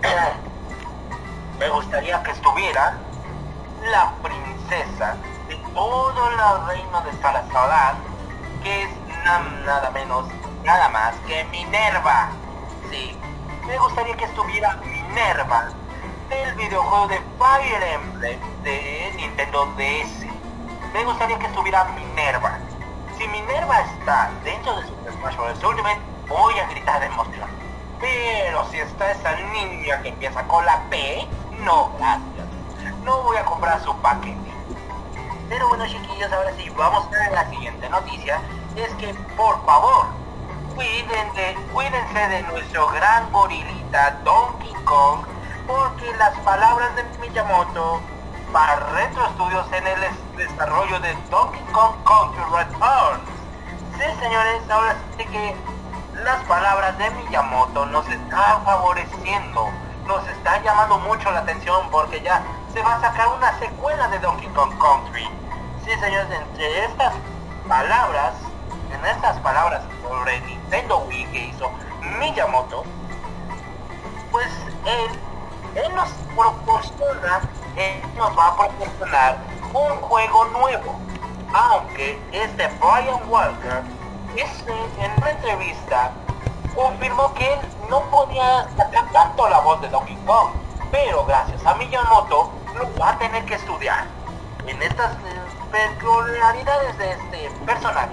[1.60, 2.98] me gustaría que estuviera
[3.92, 5.16] la princesa
[5.48, 7.96] de todo el reino de Salazar,
[8.62, 8.90] que es
[9.24, 10.28] na- nada menos,
[10.64, 12.30] nada más que Minerva.
[12.92, 13.18] Sí,
[13.66, 15.70] me gustaría que estuviera Minerva
[16.30, 20.26] del videojuego de Fire Emblem de Nintendo DS.
[20.94, 22.58] Me gustaría que estuviera Minerva.
[23.18, 25.64] Si Minerva está dentro de Super Smash Bros.
[25.64, 27.50] Ultimate, voy a gritar de emoción.
[28.00, 31.28] Pero si está esa niña que empieza con la P,
[31.64, 32.48] no, gracias.
[33.04, 34.52] No voy a comprar su paquete.
[35.50, 38.42] Pero bueno chiquillos, ahora sí, vamos a la siguiente noticia.
[38.76, 40.08] Es que por favor,
[40.76, 45.26] cuídense, cuídense de nuestro gran gorilita Donkey Kong,
[45.68, 48.00] porque las palabras de Miyamoto
[48.52, 53.30] para Retro Studios en el es- desarrollo de Donkey Kong Country Returns.
[53.98, 55.56] Sí señores, ahora sí que
[56.24, 59.70] las palabras de Miyamoto nos están favoreciendo,
[60.06, 62.42] nos está llamando mucho la atención porque ya
[62.74, 65.28] se va a sacar una secuela de Donkey Kong Country.
[65.84, 67.14] Sí señores, entre estas
[67.68, 68.34] palabras,
[68.92, 71.70] en estas palabras sobre Nintendo Wii que hizo
[72.20, 72.84] Miyamoto,
[74.32, 74.48] pues
[74.86, 75.20] él,
[75.76, 77.42] él nos proporciona,
[77.76, 79.38] él nos va a proporcionar
[79.74, 80.96] un juego nuevo.
[81.54, 83.84] Aunque este Brian Walker,
[84.36, 86.12] este, en una entrevista,
[86.74, 87.60] confirmó que él
[87.90, 90.50] no podía sacar tanto la voz de Donkey Kong,
[90.92, 94.06] pero gracias a Miyamoto lo va a tener que estudiar
[94.68, 98.12] en estas eh, peculiaridades de este personaje.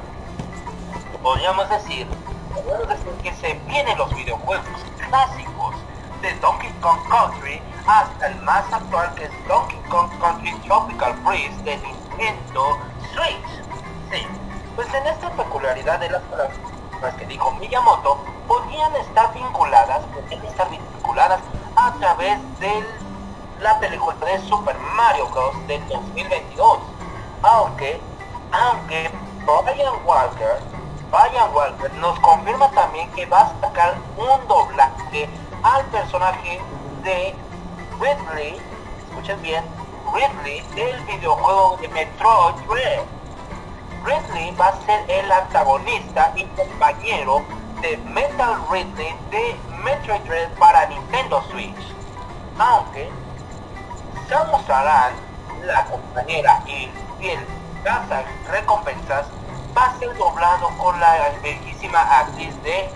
[1.23, 2.07] Podríamos decir,
[2.55, 4.67] podríamos decir que se vienen los videojuegos
[5.09, 5.62] clásicos
[6.23, 11.63] de Donkey Kong Country hasta el más actual que es Donkey Kong Country Tropical Freeze
[11.65, 12.79] de Nintendo
[13.13, 13.63] Switch.
[14.11, 14.27] Sí,
[14.77, 16.57] pues en esta peculiaridad de las palabras
[17.19, 21.41] que dijo Miyamoto podrían estar vinculadas, podrían estar vinculadas
[21.75, 22.85] a través de
[23.61, 25.67] la película de Super Mario Bros.
[25.67, 26.79] del 2022.
[27.43, 28.01] Aunque,
[28.53, 29.11] aunque
[29.45, 30.61] Brian Walker,
[31.11, 35.29] Brian Walker nos confirma también que va a sacar un doblaje
[35.63, 36.61] al personaje
[37.03, 37.35] de
[38.01, 38.61] Ridley,
[39.09, 39.65] escuchen bien,
[40.13, 43.03] Ridley del videojuego de Metroid Dread.
[44.05, 47.43] Ridley va a ser el antagonista y compañero
[47.81, 51.95] de Metal Ridley de Metroid Dread para Nintendo Switch.
[52.59, 53.11] Aunque
[54.29, 55.13] Samus Aran,
[55.65, 57.47] la compañera y fiel
[57.85, 59.27] casa recompensas,
[59.77, 62.89] va a ser doblado con la bellísima actriz de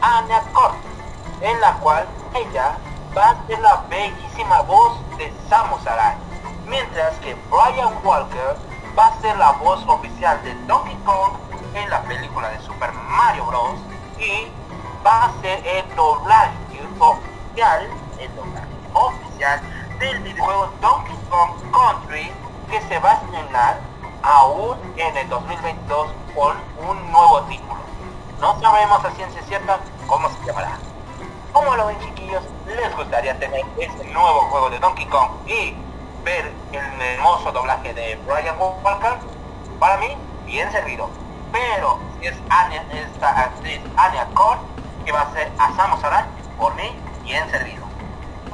[0.00, 0.89] Anna Cortes,
[1.40, 2.76] en la cual ella
[3.16, 6.16] va a ser la bellísima voz de Samus Aran,
[6.66, 8.56] mientras que Brian Walker
[8.96, 11.32] va a ser la voz oficial de Donkey Kong
[11.74, 13.78] en la película de Super Mario Bros.
[14.18, 14.48] y
[15.04, 16.56] va a ser el doblaje
[16.98, 17.88] oficial,
[18.92, 19.60] oficial
[19.98, 22.32] del videojuego Donkey Kong Country
[22.70, 23.80] que se va a estrenar
[24.22, 26.56] aún en el 2022 con
[26.88, 27.80] un nuevo título.
[28.40, 30.89] No sabemos a ciencia cierta cómo se llamará.
[31.52, 32.44] ¿Cómo lo ven chiquillos?
[32.66, 35.74] ¿Les gustaría tener este nuevo juego de Donkey Kong y
[36.22, 39.14] ver el hermoso doblaje de Brian Walker?
[39.80, 41.10] Para mí, bien servido.
[41.50, 44.60] Pero si es Anya, esta actriz Anya Cord,
[45.04, 46.26] que va a ser a Samus Aran,
[46.56, 47.84] por mí, bien servido.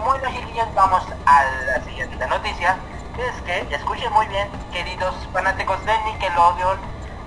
[0.03, 2.79] Bueno chiquillos, vamos a la siguiente noticia.
[3.19, 6.79] Es que, escuchen muy bien, queridos fanáticos de Nickelodeon,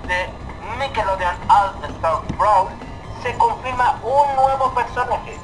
[0.08, 0.30] de
[0.78, 2.68] Nickelodeon All Star Brawl,
[3.22, 5.38] se confirma un nuevo personaje.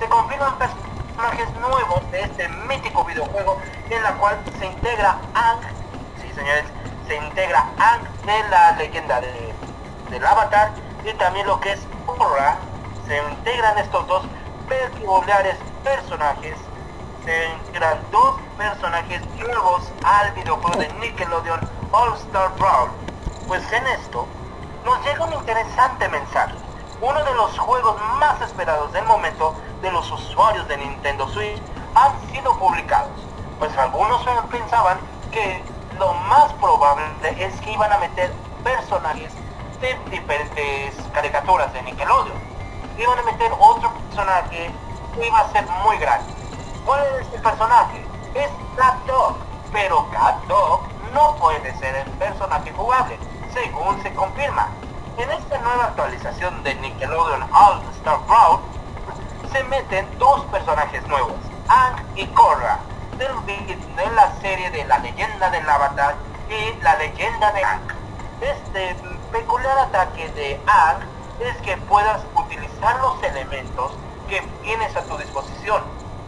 [0.00, 3.58] Se confirman personajes nuevos de este mítico videojuego
[3.90, 5.60] en la cual se integra Ang,
[6.20, 6.64] sí señores,
[7.06, 9.54] se integra Ang de la leyenda de,
[10.08, 10.72] del Avatar
[11.04, 12.56] y también lo que es Korra.
[13.06, 14.24] Se integran estos dos
[14.68, 16.56] peculiares personajes
[17.24, 21.60] se integran dos personajes nuevos al videojuego de Nickelodeon
[21.92, 22.90] All Star Brawl.
[23.46, 24.26] Pues en esto
[24.84, 26.54] nos llega un interesante mensaje.
[27.02, 31.60] uno de los juegos más esperados del momento de los usuarios de Nintendo Switch
[31.94, 33.10] han sido publicados.
[33.58, 34.98] Pues algunos pensaban
[35.30, 35.62] que
[35.98, 37.04] lo más probable
[37.38, 39.32] es que iban a meter personajes
[39.80, 42.38] de diferentes caricaturas de Nickelodeon.
[42.98, 44.70] Iban a meter otro personaje
[45.14, 46.32] que iba a ser muy grande.
[46.84, 48.04] ¿Cuál es este personaje?
[48.34, 49.36] Es Cat Dog,
[49.72, 50.82] pero Cat Dog
[51.14, 53.18] no puede ser el personaje jugable,
[53.52, 54.68] según se confirma.
[55.16, 58.60] En esta nueva actualización de Nickelodeon All Star Brawl
[59.52, 61.36] se meten dos personajes nuevos,
[61.68, 62.78] Ang y Korra,
[63.18, 66.14] del, de la serie de la leyenda del avatar
[66.48, 67.80] y la leyenda de Ang.
[68.40, 68.96] Este
[69.32, 71.02] peculiar ataque de Ang
[71.40, 73.92] es que puedas utilizar los elementos
[74.28, 75.82] que tienes a tu disposición,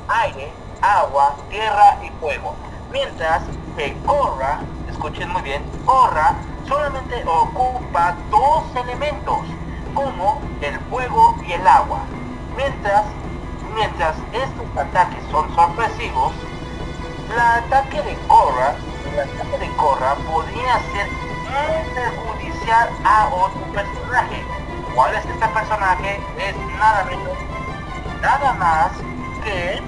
[0.09, 2.55] aire, agua, tierra y fuego.
[2.91, 3.43] Mientras
[3.77, 4.61] que Korra,
[4.91, 6.35] escuchen muy bien, Korra
[6.68, 9.41] solamente ocupa dos elementos,
[9.95, 12.01] como el fuego y el agua.
[12.57, 13.05] Mientras,
[13.74, 16.32] mientras estos ataques son sorpresivos,
[17.32, 18.74] el ataque de Korra,
[19.12, 24.44] el ataque de Korra podría ser muy perjudicial a otro personaje.
[24.94, 26.20] ¿Cuál es este personaje?
[26.38, 27.38] Es nada menos,
[28.20, 28.92] nada más
[29.42, 29.82] que,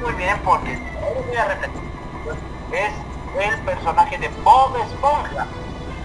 [0.00, 0.78] muy bien porque,
[1.26, 1.82] voy a repetir,
[2.72, 2.92] es
[3.38, 5.46] el personaje de Bob Esponja.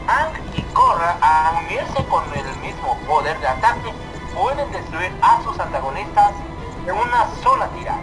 [0.07, 3.91] Ang y Korra, a unirse con el mismo poder de ataque,
[4.35, 6.33] pueden destruir a sus antagonistas
[6.85, 8.01] de una sola tirada.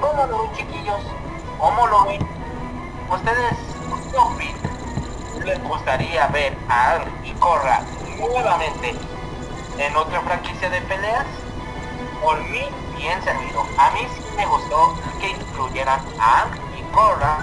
[0.00, 1.00] ¿Cómo lo ven chiquillos?
[1.58, 2.20] ¿Cómo lo ven?
[3.10, 3.54] ¿Ustedes
[4.38, 4.54] qué?
[5.44, 7.80] ¿Les gustaría ver a Ang y Korra
[8.18, 8.94] nuevamente
[9.78, 11.26] en otra franquicia de peleas?
[12.20, 12.66] Por mí,
[12.96, 13.64] bien servido.
[13.78, 17.38] A mí sí me gustó que incluyeran a Ang y Korra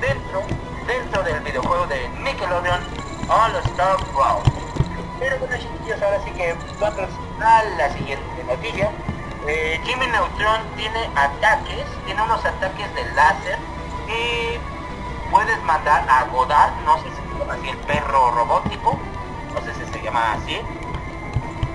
[0.00, 0.42] dentro,
[0.86, 2.80] dentro del videojuego de Nickelodeon
[3.28, 4.57] All Star Brawl.
[5.18, 7.08] Pero bueno chiquillos, ahora sí que vamos
[7.40, 8.92] a la siguiente noticia.
[9.48, 13.58] Eh, Jimmy Neutron tiene ataques, tiene unos ataques de láser
[14.06, 14.58] y
[15.30, 18.98] puedes mandar a Godard, no sé si se llama así el perro robótico,
[19.54, 20.60] no sé si se llama así.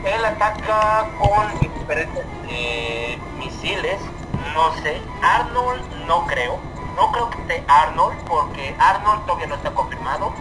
[0.05, 3.99] Él ataca con diferentes eh, misiles,
[4.53, 5.01] no sé.
[5.21, 6.59] Arnold no creo,
[6.95, 10.31] no creo que esté Arnold porque Arnold todavía no está confirmado.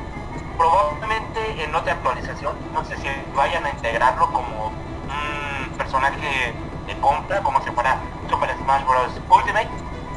[0.63, 6.55] Probablemente en otra actualización, no sé si vayan a integrarlo como un personaje
[6.87, 7.99] de compra, como si fuera
[8.31, 9.11] Super Smash Bros.
[9.29, 9.69] Ultimate,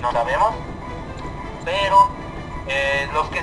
[0.01, 0.53] no sabemos.
[1.63, 2.09] Pero
[2.67, 3.41] eh, los que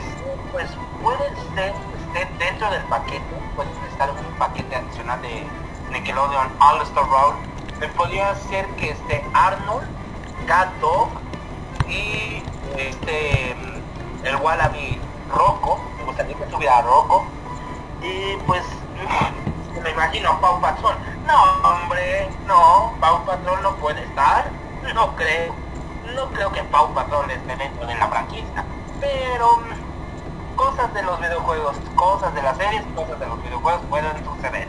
[0.53, 0.71] pues
[1.03, 1.73] pueden estar
[2.07, 3.25] estén dentro del paquete,
[3.57, 5.45] pueden estar un paquete adicional de
[5.91, 7.35] Nickelodeon All Star Brawl,
[7.81, 9.89] me podría ser que esté Arnold,
[10.47, 11.09] Cat Dog
[11.89, 12.45] y
[12.79, 13.57] este
[14.23, 15.01] el Wallaby
[15.35, 17.25] Rocco, me gustaría que estuviera Rocco
[18.03, 18.63] y pues
[19.83, 20.95] me imagino Pau Patrol.
[21.27, 24.51] No, hombre, no, Pau Patrol no puede estar,
[24.95, 25.55] no creo,
[26.15, 28.65] no creo que Pau Patrol esté dentro de la franquicia,
[29.01, 29.61] pero
[30.57, 34.67] cosas de los videojuegos, cosas de las series, cosas de los videojuegos pueden suceder.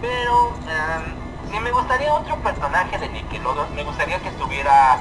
[0.00, 4.98] Pero um, si me gustaría otro personaje de Nickelodeon, me gustaría que estuviera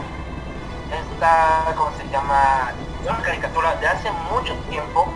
[0.91, 2.71] esta, ¿cómo se llama?
[3.03, 5.07] Una caricatura de hace mucho tiempo.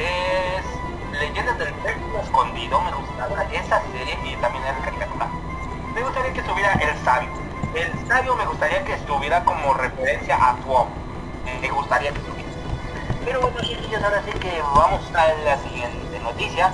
[0.00, 0.64] Es
[1.20, 5.28] Leyendas del Templo Escondido, me gustaba esa serie y también era caricatura.
[5.94, 7.28] Me gustaría que estuviera el sabio.
[7.74, 10.88] El sabio me gustaría que estuviera como referencia a Tuom.
[11.60, 12.48] Me gustaría que estuviera.
[13.26, 16.72] Pero bueno chiquillos, ahora sí que vamos a la siguiente noticia.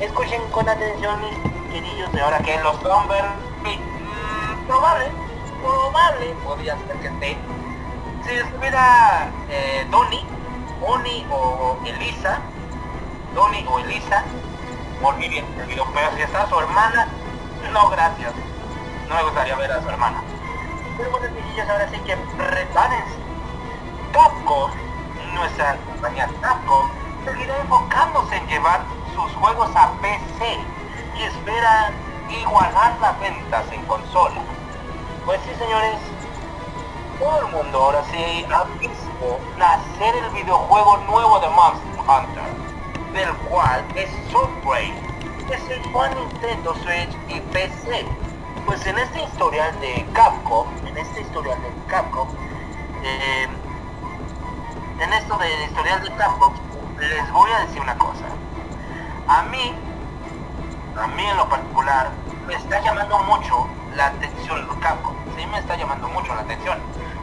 [0.00, 3.24] Escuchen con atención mis queridos de ahora que los Lumber
[3.62, 5.06] mmm, probable,
[5.62, 7.36] probable podría ser que esté.
[8.24, 10.26] Si estuviera eh, Donnie,
[10.82, 12.40] Oni o Elisa,
[13.36, 14.24] Donnie o Elisa,
[15.00, 15.84] por mi bien, pero
[16.16, 17.06] si está su hermana,
[17.70, 18.32] no gracias.
[19.08, 20.22] No me gustaría ver a su hermana.
[20.96, 23.14] Pero bueno chiquillos, ahora sí que prepárense.
[24.12, 24.70] Capcom
[25.34, 26.88] nuestra compañía Capcom
[27.26, 28.80] seguirá enfocándose en llevar
[29.14, 30.58] sus juegos a PC
[31.18, 31.92] y espera
[32.30, 34.40] igualar las ventas en consola.
[35.26, 35.98] Pues sí, señores,
[37.18, 42.75] todo el mundo ahora sí ha visto nacer el videojuego nuevo de Monster Hunter,
[43.12, 44.10] del cual es
[45.54, 48.06] se fue a Nintendo Switch y PC.
[48.66, 52.28] Pues en este historial de Capcom, en este historial de Capcom,
[53.02, 53.48] eh,
[54.98, 56.52] en esto del historial de Capcom,
[56.98, 58.24] les voy a decir una cosa.
[59.28, 59.72] A mí,
[61.00, 62.10] a mí en lo particular,
[62.46, 65.14] me está llamando mucho la atención Capcom.
[65.36, 66.78] Sí me está llamando mucho la atención.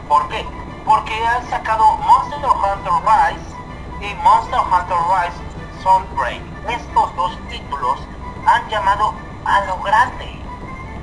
[0.08, 0.46] ¿Por qué?
[0.84, 3.56] Porque han sacado Monster Hunter Rise
[4.00, 5.43] y Monster Hunter Rise
[5.84, 6.40] Sunbreak.
[6.66, 8.00] Estos dos títulos
[8.46, 9.12] han llamado
[9.44, 10.40] a lo grande.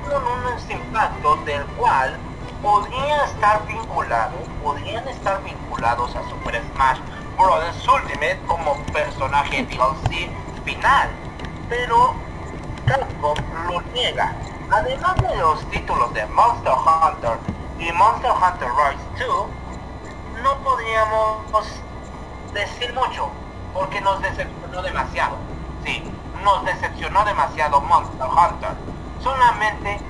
[0.02, 2.18] tuvieron un impacto del cual
[2.60, 6.98] podría estar vinculado, podrían estar vinculados a Super Smash
[7.38, 7.88] Bros.
[7.88, 10.28] Ultimate como personaje DLC
[10.64, 11.10] final,
[11.68, 12.14] pero
[12.84, 14.34] Capcom lo niega.
[14.68, 17.38] Además de los títulos de Monster Hunter
[17.78, 19.46] y Monster Hunter Rise 2,
[20.42, 21.66] no podríamos
[22.52, 23.30] decir mucho,
[23.72, 25.36] porque nos decepcionó demasiado.
[25.84, 26.02] Sí,
[26.42, 28.70] nos decepcionó demasiado Monster Hunter.
[29.22, 30.00] Solamente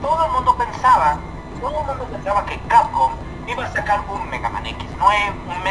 [0.00, 1.18] todo el mundo pensaba,
[1.60, 3.12] todo el mundo pensaba que Capcom
[3.46, 5.62] iba a sacar un Mega Man X9, un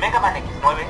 [0.00, 0.86] Mega, Man X9,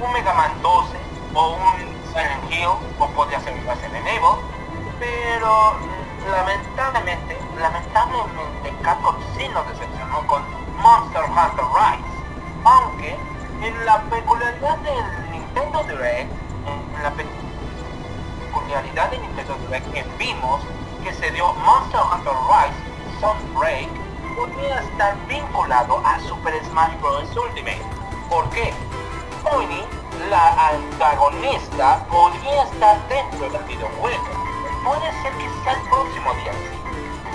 [0.00, 0.98] un Mega Man 12
[1.34, 4.36] o un Silent Hill o podría ser un Resident Evil,
[4.98, 5.74] pero
[6.30, 10.42] lamentablemente, lamentablemente Capcom sí nos decepcionó con
[10.78, 12.04] Monster Hunter Rise,
[12.64, 13.16] aunque
[13.62, 16.30] en la peculiaridad del Nintendo Direct,
[16.66, 20.62] en la peculiaridad de Nintendo Direct que vimos
[21.02, 22.88] que se dio Monster Hunter Rise
[23.20, 23.88] Sunbreak
[24.36, 27.36] podría estar vinculado a Super Smash Bros.
[27.36, 27.82] Ultimate.
[28.30, 28.72] ¿Por qué?
[29.42, 29.84] Tony,
[30.30, 34.24] la antagonista, podría estar dentro del videojuego.
[34.84, 36.52] Puede ser que sea el próximo día.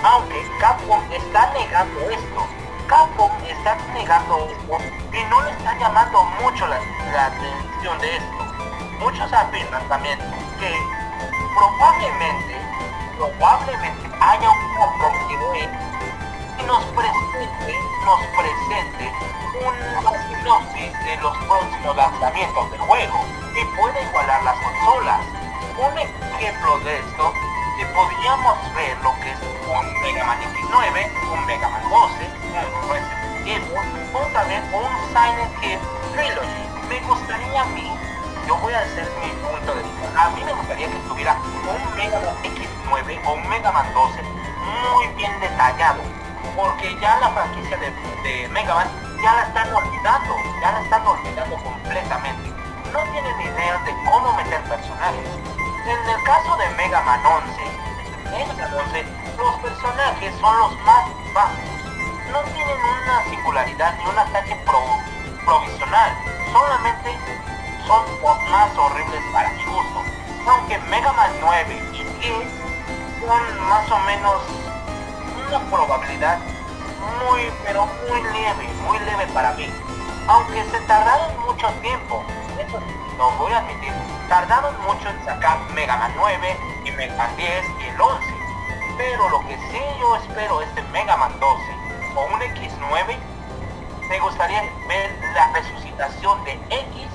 [0.02, 2.63] Aunque Capcom está negando esto.
[2.86, 4.78] Capcom está negando esto
[5.12, 8.44] y no le está llamando mucho la, atención de esto.
[9.00, 10.18] Muchos afirman también
[10.58, 10.74] que
[11.54, 12.56] probablemente,
[13.16, 17.74] probablemente haya un Capcom que nos presente,
[18.04, 19.12] nos presente
[19.64, 23.24] una sinopsis de los próximos lanzamientos del juego
[23.54, 25.20] y puede igualar las consolas.
[25.78, 27.32] Un ejemplo de esto,
[27.76, 32.90] que podríamos ver lo que es un Mega Man X9, un Mega Man 12, un
[32.90, 35.78] Resident Evil o también un Silent Hill
[36.12, 36.64] Trilogy.
[36.88, 37.90] Me gustaría a mí,
[38.46, 41.96] yo voy a hacer mi punto de vista, a mí me gustaría que tuviera un
[41.96, 46.02] Mega Man X9 o un Mega Man 12 muy bien detallado,
[46.54, 47.90] porque ya la franquicia de,
[48.22, 48.88] de Mega Man
[49.20, 52.52] ya la están olvidando, ya la están olvidando completamente.
[52.92, 55.28] No tienen idea de cómo meter personajes.
[55.86, 57.62] En el caso de Mega Man 11,
[58.30, 59.04] Mega Man 11,
[59.38, 61.04] los personajes son los más
[61.34, 61.74] bajos
[62.34, 64.56] no tienen una singularidad ni un ataque
[65.44, 66.10] provisional,
[66.52, 67.16] solamente
[67.86, 68.04] son
[68.50, 70.02] más horribles para mi gusto.
[70.48, 72.34] Aunque Mega Man 9 y 10
[73.20, 74.42] son más o menos
[75.46, 76.38] una probabilidad
[77.22, 79.70] muy, pero muy leve, muy leve para mí.
[80.26, 82.24] Aunque se tardaron mucho tiempo,
[83.18, 83.92] lo voy a admitir,
[84.28, 87.48] tardaron mucho en sacar Mega Man 9 y Mega Man 10
[87.80, 88.34] y el 11.
[88.96, 91.62] Pero lo que sí yo espero es de Mega Man 12
[92.16, 93.16] o un X9,
[94.08, 97.08] me gustaría ver la resucitación de X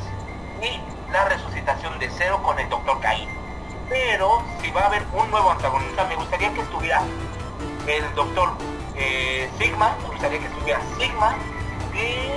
[0.62, 3.00] y la resucitación de Cero con el Dr.
[3.00, 3.30] Cain.
[3.88, 7.02] Pero si va a haber un nuevo antagonista, me gustaría que estuviera
[7.88, 8.50] el Dr.
[8.96, 11.36] Eh, Sigma, me gustaría que estuviera Sigma
[11.94, 12.32] y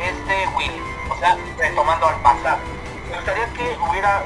[0.00, 2.58] este Willy, o sea, retomando al pasado.
[3.10, 4.22] Me gustaría que hubiera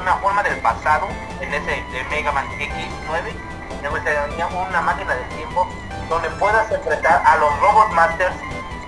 [0.00, 1.08] una forma del pasado
[1.40, 3.34] en ese de Mega Man X9.
[3.82, 5.68] Me gustaría una máquina del tiempo
[6.08, 8.36] donde puedas enfrentar a los Robot Masters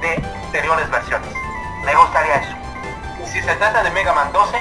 [0.01, 0.14] de
[0.45, 1.30] anteriores versiones.
[1.84, 2.57] Me gustaría eso.
[3.26, 4.59] Si se trata de Mega Man 12,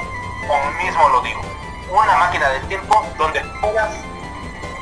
[0.47, 1.41] como mismo lo digo,
[1.91, 3.91] una máquina del tiempo donde puedas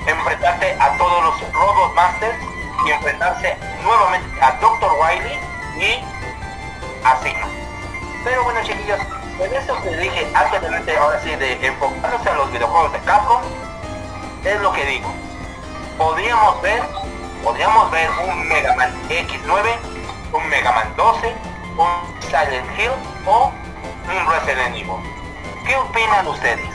[0.05, 2.37] enfrentarte a todos los Robot Masters
[2.85, 4.91] y enfrentarse nuevamente a Dr.
[4.99, 5.39] Wily
[5.79, 6.03] y
[7.03, 7.56] a Sigma.
[8.27, 8.99] Pero bueno chiquillos,
[9.39, 13.41] en esto que dije de ahora sí de enfocarse a los videojuegos de Capcom,
[14.43, 15.09] es lo que digo.
[15.97, 16.83] Podríamos ver
[17.41, 19.79] podríamos ver un Mega Man X9,
[20.33, 21.35] un Mega Man 12,
[21.77, 22.91] un Silent Hill
[23.25, 23.49] o
[24.07, 24.91] un Resident Evil.
[25.65, 26.67] ¿Qué opinan ustedes?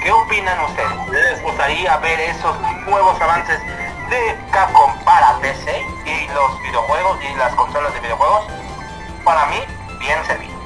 [0.00, 1.08] ¿Qué opinan ustedes?
[1.10, 2.56] ¿Les gustaría ver esos
[2.86, 3.60] nuevos avances
[4.10, 8.46] de Capcom para PC y los videojuegos y las consolas de videojuegos?
[9.24, 9.58] Para mí,
[9.98, 10.59] bien servido.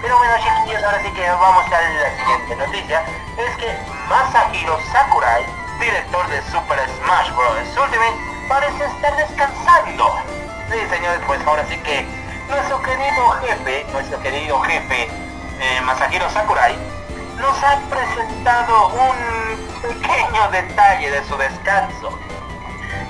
[0.00, 3.04] Pero bueno chiquillos, ahora sí que vamos a la siguiente noticia.
[3.36, 3.76] Es que
[4.08, 5.44] Masahiro Sakurai,
[5.80, 7.76] director de Super Smash Bros.
[7.76, 8.16] Ultimate,
[8.48, 10.18] parece estar descansando.
[10.70, 12.06] Sí, señores, pues ahora sí que
[12.48, 15.10] nuestro querido jefe, nuestro querido jefe,
[15.60, 16.76] eh, Masahiro Sakurai,
[17.38, 22.18] nos ha presentado un pequeño detalle de su descanso,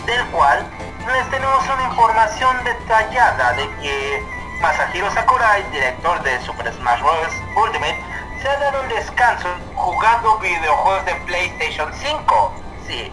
[0.07, 0.67] del cual
[1.13, 7.33] les tenemos una información detallada de que Masahiro Sakurai, director de Super Smash Bros.
[7.55, 7.97] Ultimate,
[8.43, 12.53] se ha dado un descanso jugando videojuegos de PlayStation 5.
[12.87, 13.13] Sí,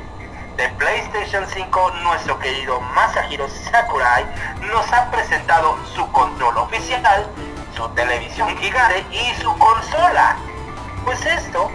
[0.58, 4.26] de PlayStation 5, nuestro querido Masahiro Sakurai
[4.72, 7.28] nos ha presentado su control oficial,
[7.76, 10.38] su televisión gigante y su consola.
[11.04, 11.70] Pues esto,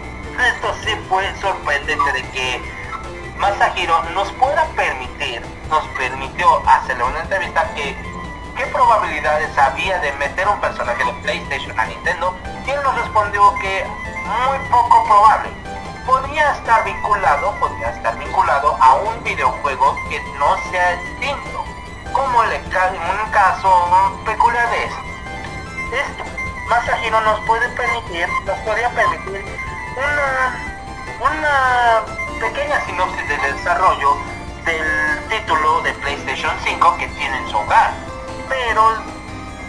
[0.53, 2.61] esto sí fue sorprendente de que
[3.37, 8.10] Masahiro nos pueda permitir, nos permitió hacerle una entrevista que
[8.55, 12.35] qué probabilidades había de meter un personaje de PlayStation a Nintendo
[12.65, 13.85] y él nos respondió que
[14.25, 15.49] muy poco probable.
[16.05, 21.63] Podría estar vinculado, podría estar vinculado a un videojuego que no sea distinto,
[22.11, 25.11] como en un caso peculiar de este.
[25.91, 26.23] Esto,
[26.69, 29.45] Masahiro nos puede permitir, nos podría permitir
[29.95, 30.55] una,
[31.19, 32.01] una
[32.39, 34.17] pequeña sinopsis del desarrollo
[34.65, 38.10] del título de PlayStation 5 que tiene en su hogar.
[38.51, 38.83] Pero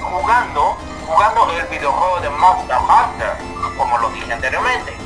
[0.01, 0.76] jugando,
[1.07, 3.37] jugando el videojuego de Monster Hunter,
[3.78, 4.97] como lo dije anteriormente.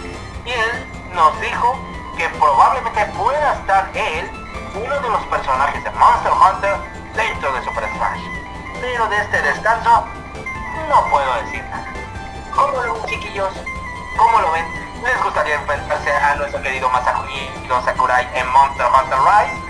[0.46, 1.78] Y él nos dijo
[2.16, 4.30] que probablemente pueda estar él,
[4.74, 6.76] uno de los personajes de Monster Hunter,
[7.14, 8.22] dentro de Super Smash.
[8.80, 10.06] Pero de este descanso,
[10.88, 11.92] no puedo decir nada.
[12.54, 13.52] ¿Cómo lo ven, chiquillos?
[14.16, 14.64] ¿Cómo lo ven?
[15.04, 19.60] ¿Les gustaría enfrentarse a nuestro querido Masahiro Sakurai en Monster Hunter Rise?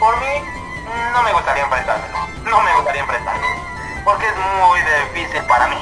[0.00, 0.65] Por mí,
[1.12, 2.18] no me gustaría enfrentármelo.
[2.44, 3.46] No me gustaría enfrentarme.
[4.04, 5.76] Porque es muy difícil para mí.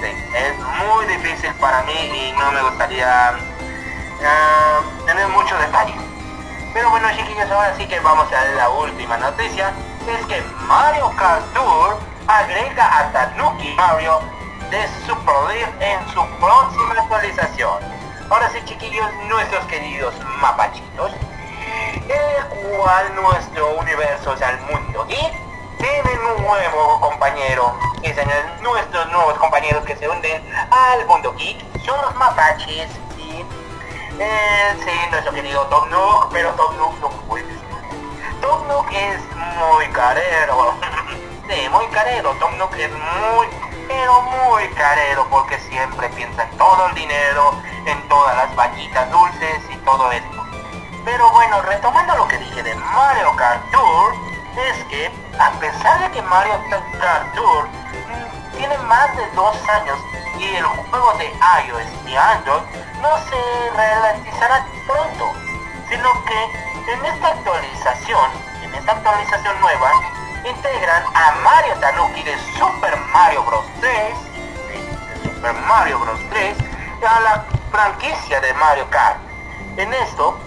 [0.00, 3.34] Sí, es muy difícil para mí y no me gustaría
[4.24, 5.94] ah, tener mucho detalle.
[6.72, 9.72] Pero bueno chiquillos, ahora sí que vamos a la última noticia.
[10.06, 14.20] Es que Mario Kart Tour agrega a Tanuki Mario
[14.70, 17.82] de Super League en su próxima actualización.
[18.30, 21.12] Ahora sí chiquillos, nuestros queridos mapachitos,
[22.08, 25.04] el cual nuestro universo, o sea, el mundo.
[25.06, 25.32] Geek,
[25.78, 28.24] tienen un nuevo compañero, que son
[28.62, 33.44] nuestros nuevos compañeros que se unen al mundo geek, son los mapaches, y
[34.18, 37.46] eh, sí, nuestro querido Tom Nook, pero Tom Nook no puede
[38.40, 40.74] Tom Nook es muy carero,
[41.48, 43.46] sí, muy carero, Tom Nook es muy
[43.88, 47.54] pero muy carero porque siempre piensa en todo el dinero,
[47.86, 50.47] en todas las vaquitas dulces y todo esto.
[51.10, 54.14] Pero bueno, retomando lo que dije de Mario Kart Tour,
[54.58, 56.52] es que a pesar de que Mario
[57.00, 59.98] Kart Tour mm, tiene más de dos años
[60.38, 61.32] y el juego de
[61.64, 62.60] iOS y Android
[63.00, 65.32] no se realizará pronto,
[65.88, 68.30] sino que en esta actualización,
[68.62, 69.90] en esta actualización nueva,
[70.44, 73.64] integran a Mario Tanuki de Super Mario Bros.
[73.80, 74.14] 3,
[74.68, 76.20] de Super Mario Bros.
[76.28, 76.54] 3,
[77.08, 79.16] a la franquicia de Mario Kart.
[79.78, 80.38] En esto,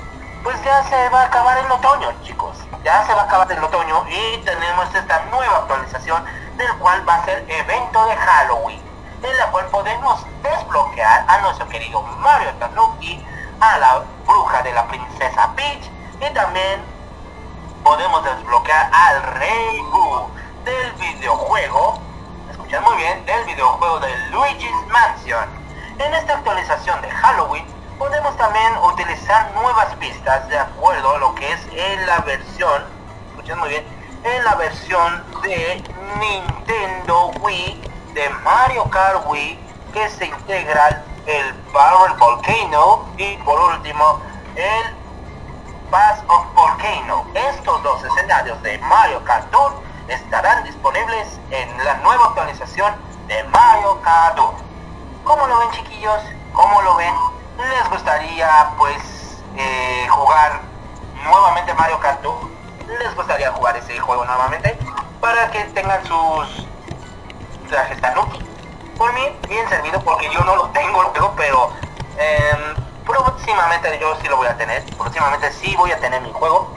[0.44, 2.58] pues ya se va a acabar el otoño, chicos.
[2.84, 6.24] Ya se va a acabar el otoño y tenemos esta nueva actualización
[6.58, 8.82] del cual va a ser evento de Halloween,
[9.22, 13.24] en la cual podemos desbloquear a nuestro querido Mario Tanuki,
[13.60, 15.90] a la bruja de la princesa Peach
[16.20, 16.82] y también
[17.84, 20.30] podemos desbloquear al Rey Boo
[20.66, 22.00] del videojuego,
[22.50, 25.48] escuchan muy bien, del videojuego de Luigi's Mansion.
[26.00, 31.54] En esta actualización de Halloween podemos también utilizar nuevas pistas de acuerdo a lo que
[31.54, 32.84] es en la versión,
[33.30, 33.86] escuchen muy bien,
[34.24, 35.84] en la versión de
[36.18, 37.80] Nintendo Wii
[38.16, 39.60] de Mario Kart Wii
[39.94, 44.20] que se integra el Barrel Volcano y por último
[44.56, 44.96] el
[45.92, 47.28] Pass of Volcano.
[47.36, 49.74] Estos dos escenarios de Mario Kart Tour
[50.08, 52.96] estarán disponibles en la nueva actualización
[53.28, 54.56] de Mario Kart Tour.
[55.24, 56.24] ¿Cómo lo ven chiquillos?
[56.52, 57.41] ¿Cómo lo ven?
[57.58, 60.62] ¿Les gustaría pues eh, jugar
[61.24, 62.24] nuevamente Mario Kart?
[62.88, 64.78] ¿Les gustaría jugar ese juego nuevamente?
[65.20, 66.68] Para que tengan sus
[67.70, 68.40] trajes Tanuki.
[68.98, 71.72] Por mí, bien servido porque yo no lo tengo, pero...
[72.18, 72.76] Eh,
[73.06, 76.72] próximamente yo sí lo voy a tener, próximamente sí voy a tener mi juego.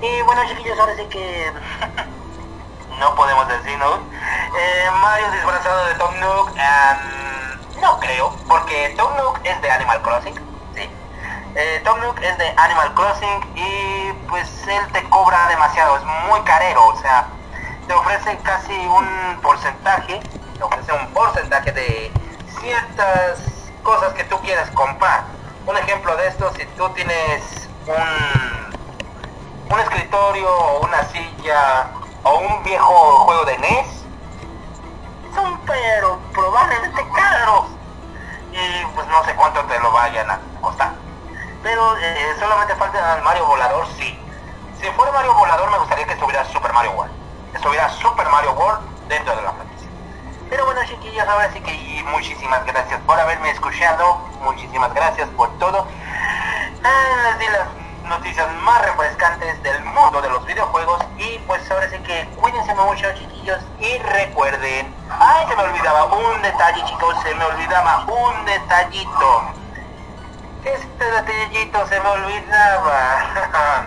[0.00, 1.52] Y bueno chiquillos, ahora sí que
[2.98, 3.96] no podemos decir, ¿no?
[3.96, 7.45] Eh, Mario disfrazado de Tom Nook, em,
[7.80, 10.34] no creo, porque Tom Nook es de Animal Crossing,
[10.74, 10.90] ¿sí?
[11.54, 16.40] Eh, Tom Nook es de Animal Crossing y pues él te cobra demasiado, es muy
[16.42, 17.26] carero, o sea,
[17.86, 20.20] te ofrece casi un porcentaje,
[20.56, 22.12] te ofrece un porcentaje de
[22.60, 23.40] ciertas
[23.82, 30.48] cosas que tú quieres comprar un ejemplo de esto, si tú tienes un, un escritorio
[30.48, 31.88] o una silla
[32.22, 34.05] o un viejo juego de NES,
[35.66, 37.66] pero probablemente caros.
[38.52, 40.92] Y pues no sé cuánto te lo vayan a costar.
[41.62, 44.18] Pero eh, solamente falta el Mario Volador, sí.
[44.80, 47.12] Si fuera Mario Volador me gustaría que estuviera Super Mario World.
[47.54, 49.88] Estuviera Super Mario World dentro de la franquicia.
[50.48, 55.86] Pero bueno chiquillos, ahora sí que muchísimas gracias por haberme escuchado, muchísimas gracias por todo.
[56.84, 57.36] Ah,
[58.06, 63.06] noticias más refrescantes del mundo de los videojuegos y pues ahora sí que cuídense mucho
[63.14, 69.42] chiquillos y recuerden, ay se me olvidaba un detalle chicos, se me olvidaba un detallito.
[70.64, 73.86] Este detallito se me olvidaba.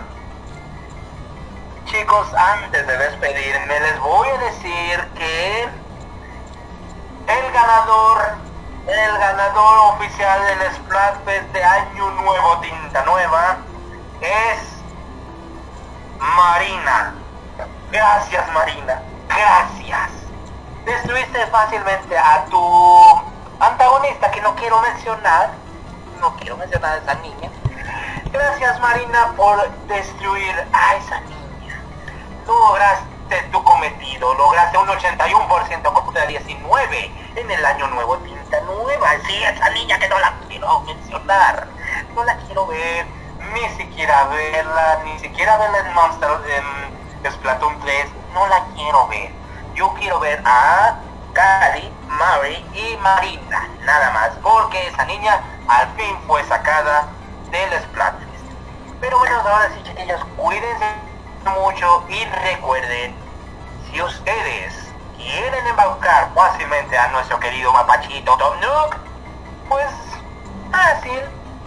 [1.86, 5.62] chicos, antes de despedirme, les voy a decir que
[7.26, 8.34] el ganador,
[8.86, 13.58] el ganador oficial del Splatfest de Año Nuevo Tinta Nueva
[14.20, 14.58] es
[16.18, 17.14] Marina.
[17.90, 20.10] Gracias Marina, gracias.
[20.84, 23.20] Destruiste fácilmente a tu
[23.58, 25.50] antagonista que no quiero mencionar.
[26.20, 27.50] No quiero mencionar a esa niña.
[28.32, 31.82] Gracias Marina por destruir a esa niña.
[32.46, 39.08] Lograste tu cometido, lograste un 81% contra 19 en el año nuevo tinta nueva.
[39.26, 41.66] Sí, esa niña que no la quiero mencionar.
[42.14, 43.06] No la quiero ver,
[43.52, 46.30] ni siquiera verla, ni siquiera verla en Monster
[47.24, 48.06] en Splatoon 3.
[48.34, 49.30] No la quiero ver.
[49.74, 50.98] Yo quiero ver a
[51.32, 57.06] Cali, Mary y Marina, nada más, porque esa niña al fin fue sacada
[57.50, 58.44] del Splatfest.
[59.00, 60.86] Pero bueno, ahora sí, chiquillos, cuídense
[61.44, 63.14] mucho y recuerden,
[63.90, 68.96] si ustedes quieren embaucar fácilmente a nuestro querido mapachito Tom Nook,
[69.68, 69.90] pues
[70.70, 71.20] fácil,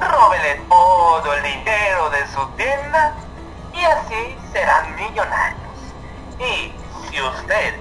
[0.04, 3.14] róbele todo el dinero de su tienda
[3.74, 5.60] y así serán millonarios.
[6.40, 6.74] Y
[7.10, 7.76] si ustedes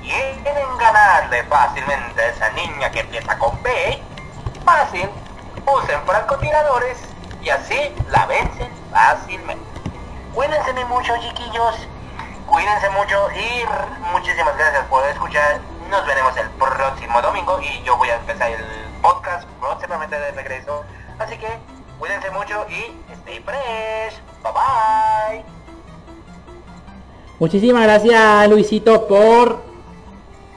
[0.00, 4.02] quieren ganarle fácilmente a esa niña que empieza con B,
[4.64, 5.08] fácil,
[5.66, 6.98] usen francotiradores
[7.42, 9.64] y así la vencen fácilmente.
[10.34, 11.88] Cuídense mucho chiquillos,
[12.46, 13.64] cuídense mucho y
[14.12, 15.60] muchísimas gracias por escuchar.
[15.90, 18.64] Nos veremos el próximo domingo y yo voy a empezar el
[19.00, 20.84] podcast próximamente de regreso.
[21.18, 21.48] Así que
[21.98, 24.14] cuídense mucho y stay fresh.
[24.42, 25.44] Bye bye.
[27.38, 29.62] Muchísimas gracias Luisito por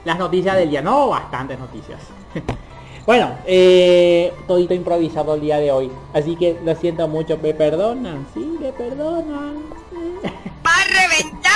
[0.04, 0.82] las noticias del día.
[0.82, 2.00] No, bastantes noticias.
[3.06, 5.92] bueno, eh, todito improvisado el día de hoy.
[6.12, 7.38] Así que lo siento mucho.
[7.40, 8.26] ¿Me perdonan?
[8.34, 9.62] Sí, me perdonan.
[10.66, 11.52] ¡Va a reventar!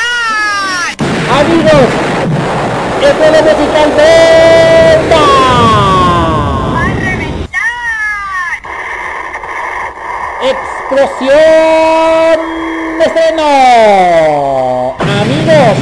[1.28, 1.88] Amigos,
[3.02, 5.24] esto es lo musical Venta.
[6.72, 7.56] ¡Va a reventar!
[10.96, 12.40] Explosión
[12.98, 14.96] de estreno.
[14.98, 15.76] Amigos,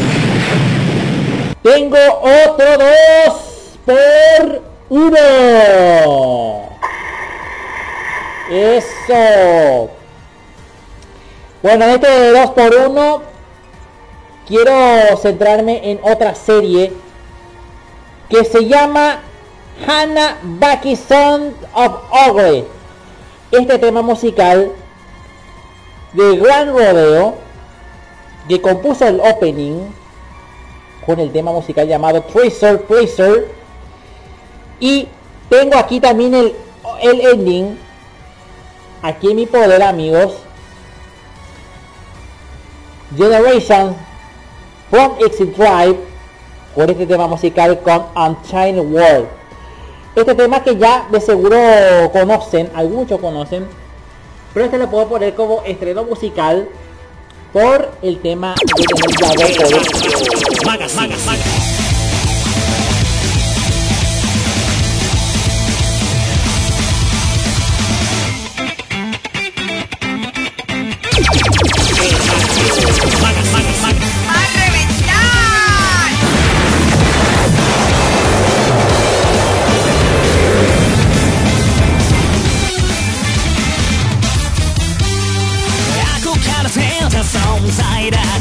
[1.62, 6.68] tengo otro dos por uno.
[8.50, 9.90] Eso.
[11.62, 13.22] Bueno, este de 2 por 1
[14.48, 16.92] quiero centrarme en otra serie
[18.28, 19.20] que se llama
[19.86, 22.64] Hannah Baki Son of Ogre.
[23.52, 24.72] Este tema musical
[26.14, 27.34] de Gran Rodeo
[28.48, 29.80] que compuso el opening
[31.04, 33.52] con el tema musical llamado Tracer Tracer.
[34.80, 35.08] Y
[35.48, 36.54] tengo aquí también el,
[37.02, 37.78] el ending.
[39.02, 40.34] Aquí en mi poder amigos.
[43.16, 43.94] Generation
[44.90, 45.96] from Exit Drive
[46.74, 49.28] con este tema musical con Unchained World.
[50.16, 51.56] Este tema que ya de seguro
[52.12, 53.66] conocen, algunos conocen,
[54.54, 56.68] pero este lo puedo poner como estreno musical
[57.52, 59.84] por el tema de tener dos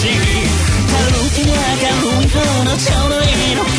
[0.00, 3.76] しいたるき明るい方のちょうどいいのかい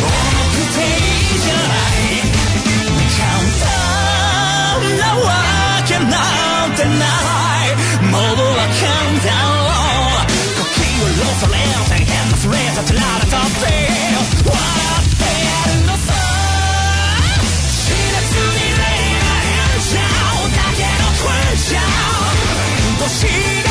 [0.00, 2.32] 重くていいじゃない
[3.12, 3.28] 簡
[3.60, 5.28] 単なわ
[5.86, 6.08] けな
[6.64, 7.76] んてない
[8.08, 9.28] もうわかんだ
[10.56, 11.52] 呼吸をロされ
[11.90, 13.68] 大変なスレーザとつられたって
[14.48, 14.56] 笑
[15.04, 15.28] って
[15.68, 16.08] るのさ
[18.24, 19.44] に恋愛
[20.52, 21.78] だけのクンショ
[23.60, 23.63] ン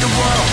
[0.00, 0.45] the world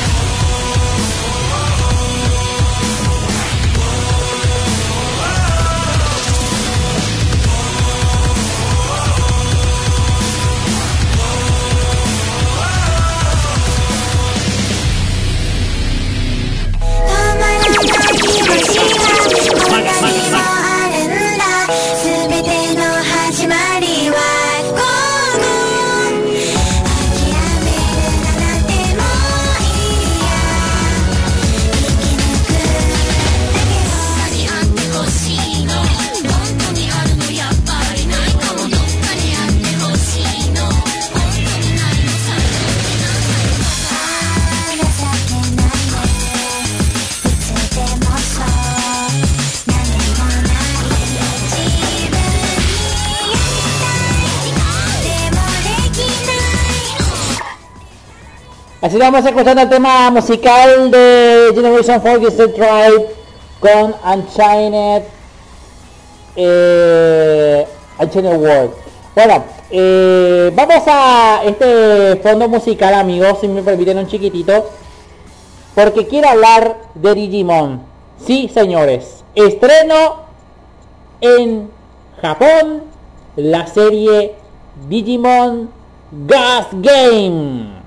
[58.93, 63.07] Así vamos escuchando el tema musical de Generation 4 The Tribe
[63.59, 65.03] con Unchained
[66.35, 67.67] eh,
[67.97, 68.71] Unchained World.
[69.15, 74.69] Bueno, eh, vamos a este fondo musical, amigos, si me permiten un chiquitito,
[75.73, 77.81] porque quiero hablar de Digimon.
[78.23, 80.17] Sí, señores, estreno
[81.19, 81.67] en
[82.21, 82.83] Japón
[83.37, 84.35] la serie
[84.87, 85.71] Digimon
[86.11, 87.82] Gas Game.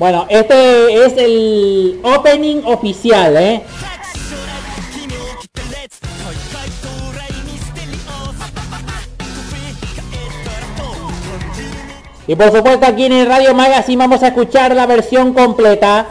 [0.00, 3.62] Bueno, este es el opening oficial, ¿eh?
[12.26, 16.06] Y por supuesto aquí en el Radio Magazine vamos a escuchar la versión completa.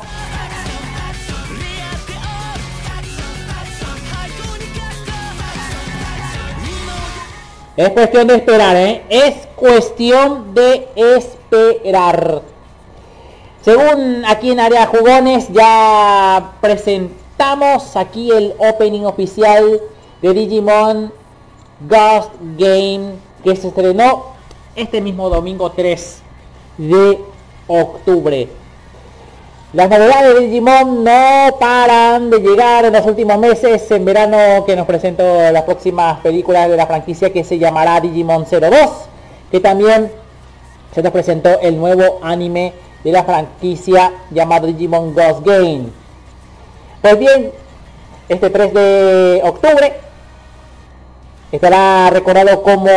[7.75, 9.03] Es cuestión de esperar, ¿eh?
[9.09, 12.58] Es cuestión de esperar.
[13.61, 19.81] Según aquí en Área Jugones ya presentamos aquí el opening oficial
[20.21, 21.11] de Digimon
[21.81, 24.27] Ghost Game que se estrenó
[24.75, 26.21] este mismo domingo 3
[26.77, 27.19] de
[27.67, 28.47] octubre.
[29.73, 33.91] Las novedades de Digimon no paran de llegar en los últimos meses.
[33.91, 38.45] En verano que nos presentó las próximas películas de la franquicia que se llamará Digimon
[38.45, 38.71] 02.
[39.51, 40.11] Que también
[40.95, 42.73] se nos presentó el nuevo anime
[43.03, 45.85] de la franquicia llamado Digimon Ghost Game.
[47.01, 47.51] Pues bien,
[48.27, 49.93] este 3 de octubre
[51.51, 52.89] estará recordado como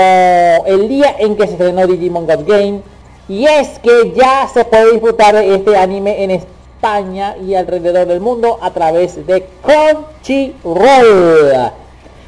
[0.66, 2.82] el día en que se estrenó Digimon Ghost Game.
[3.28, 8.20] Y es que ya se puede disfrutar de este anime en España y alrededor del
[8.20, 11.70] mundo a través de Crunchyroll.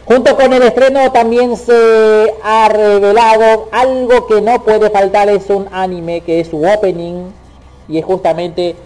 [0.06, 5.66] Junto con el estreno también se ha revelado algo que no puede faltar, es un
[5.72, 7.32] anime que es su opening
[7.88, 8.76] y es justamente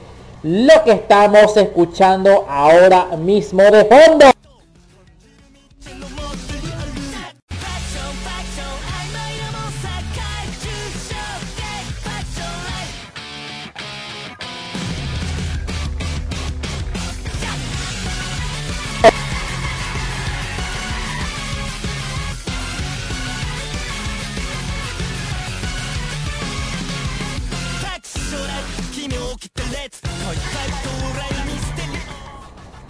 [0.43, 4.38] lo que estamos escuchando ahora mismo de fondo.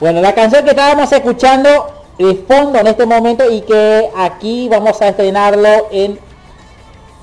[0.01, 1.69] Bueno, la canción que estábamos escuchando
[2.19, 6.21] de fondo en este momento y que aquí vamos a estrenarlo en,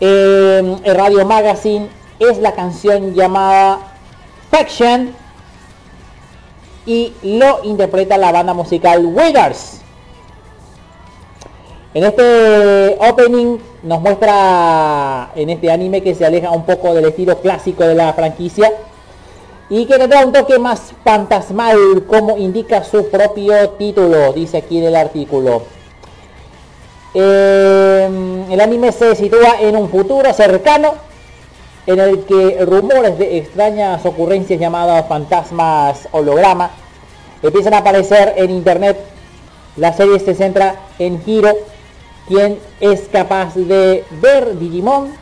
[0.01, 1.87] en Radio Magazine
[2.19, 3.79] es la canción llamada
[4.51, 5.15] Faction
[6.85, 9.79] y lo interpreta la banda musical Withers.
[11.93, 17.39] En este opening nos muestra en este anime que se aleja un poco del estilo
[17.39, 18.69] clásico de la franquicia
[19.69, 24.77] y que le da un toque más fantasmal como indica su propio título, dice aquí
[24.77, 25.63] en el artículo.
[27.13, 30.93] Eh, el anime se sitúa en un futuro cercano
[31.87, 36.71] en el que rumores de extrañas ocurrencias llamadas fantasmas holograma
[37.41, 38.97] empiezan a aparecer en internet.
[39.77, 41.53] La serie se centra en Hiro,
[42.27, 45.13] quien es capaz de ver Digimon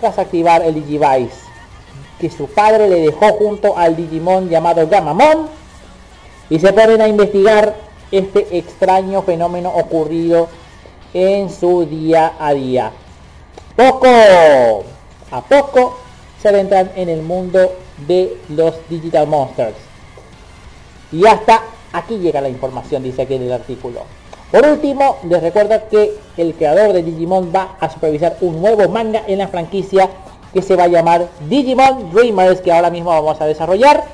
[0.00, 1.43] tras activar el Digivice
[2.18, 5.48] que su padre le dejó junto al Digimon llamado Gamamon
[6.50, 7.74] y se ponen a investigar
[8.10, 10.48] este extraño fenómeno ocurrido
[11.12, 12.92] en su día a día.
[13.76, 14.08] Poco
[15.30, 15.98] a poco
[16.40, 17.72] se adentran en el mundo
[18.06, 19.76] de los Digital Monsters.
[21.10, 21.62] Y hasta
[21.92, 24.02] aquí llega la información, dice aquí en el artículo.
[24.50, 29.22] Por último, les recuerdo que el creador de Digimon va a supervisar un nuevo manga
[29.26, 30.08] en la franquicia
[30.54, 34.04] que se va a llamar Digimon Dreamers, que ahora mismo vamos a desarrollar.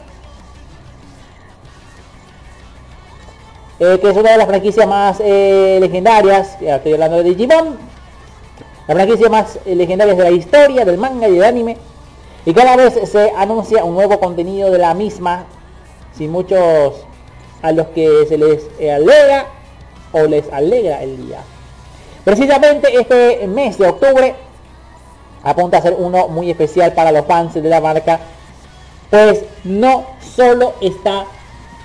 [3.79, 7.79] Eh, que es una de las franquicias más eh, legendarias, estoy hablando de Digimon,
[8.89, 11.77] la franquicia más eh, legendaria de la historia, del manga y del anime,
[12.45, 15.45] y cada vez se anuncia un nuevo contenido de la misma,
[16.17, 17.07] sin muchos
[17.63, 19.47] a los que se les alegra
[20.13, 21.41] o les alegra el día.
[22.25, 24.35] Precisamente este mes de octubre
[25.43, 28.21] apunta a ser uno muy especial para los fans de la marca,
[29.09, 30.07] pues no
[30.37, 31.27] solo está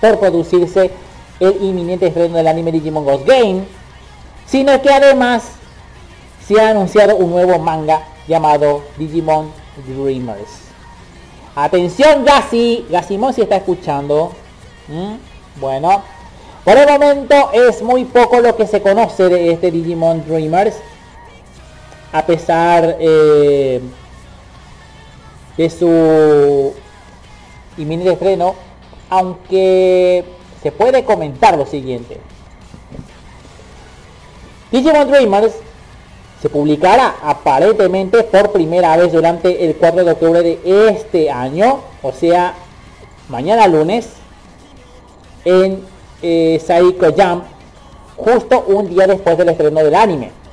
[0.01, 0.91] por producirse
[1.39, 3.63] el inminente estreno del anime Digimon Ghost Game,
[4.45, 5.43] sino que además
[6.47, 9.51] se ha anunciado un nuevo manga llamado Digimon
[9.87, 10.65] Dreamers.
[11.55, 14.31] Atención Gassi, Gassimon si está escuchando.
[14.87, 15.15] ¿Mm?
[15.59, 16.03] Bueno,
[16.63, 20.75] por el momento es muy poco lo que se conoce de este Digimon Dreamers
[22.15, 23.81] a pesar eh,
[25.57, 26.73] de su
[27.77, 28.55] inminente estreno,
[29.09, 30.23] aunque
[30.63, 32.17] se puede comentar lo siguiente.
[34.71, 35.55] Digimon Dreamers
[36.41, 42.13] se publicará aparentemente por primera vez durante el 4 de octubre de este año, o
[42.13, 42.53] sea,
[43.27, 44.07] mañana lunes,
[45.43, 45.83] en
[46.21, 47.43] eh, Saiko Jump,
[48.15, 50.44] justo un día después del estreno del anime.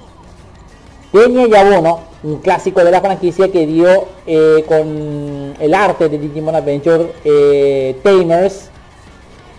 [1.12, 6.18] Peña y Abono, un clásico de la franquicia que dio eh, con el arte de
[6.18, 8.70] Digimon Adventure eh, Tamers,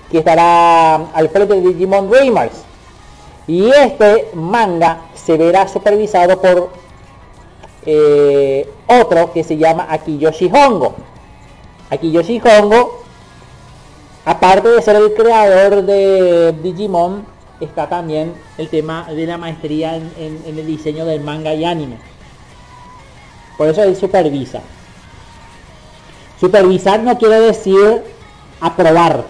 [0.10, 2.64] que estará al frente de Digimon Dreamers.
[3.46, 6.70] Y este manga se verá supervisado por
[7.86, 10.96] eh, otro que se llama Akiyoshi Hongo.
[11.92, 13.04] Akiyoshi Hongo,
[14.26, 20.42] aparte de ser el creador de Digimon, está también el tema de la maestría en,
[20.46, 21.98] el diseño del manga y anime.
[23.58, 24.62] Por eso él supervisa.
[26.40, 28.04] Supervisar no quiere decir
[28.60, 29.24] aprobar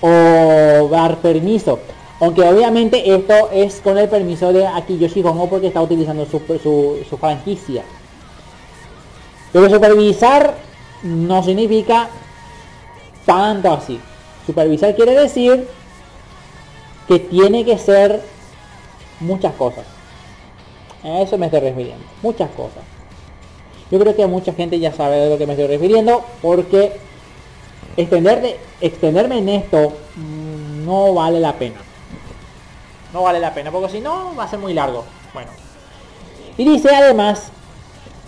[0.00, 1.78] o dar permiso.
[2.20, 6.40] Aunque obviamente esto es con el permiso de Akiyoshi Hongo porque está utilizando su,
[7.08, 7.84] su franquicia.
[9.52, 10.54] Pero supervisar
[11.02, 12.08] no significa
[13.24, 14.00] tanto así.
[14.46, 15.66] Supervisar quiere decir
[17.08, 18.22] que tiene que ser
[19.20, 19.84] muchas cosas.
[21.02, 22.04] A eso me estoy refiriendo.
[22.22, 22.82] Muchas cosas.
[23.90, 26.92] Yo creo que mucha gente ya sabe de lo que me estoy refiriendo porque
[27.96, 31.76] extenderme en esto mm, no vale la pena.
[33.12, 35.04] No vale la pena porque si no va a ser muy largo.
[35.32, 35.50] Bueno.
[36.56, 37.50] Y dice además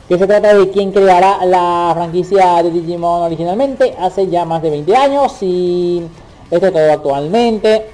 [0.08, 4.70] que se trata de quien creará la franquicia de Digimon originalmente hace ya más de
[4.70, 6.06] 20 años y
[6.50, 7.86] esto todo actualmente.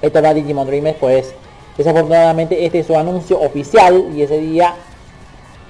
[0.00, 1.34] Esto va Digimon Dreamers pues
[1.76, 4.74] desafortunadamente este es su anuncio oficial y ese día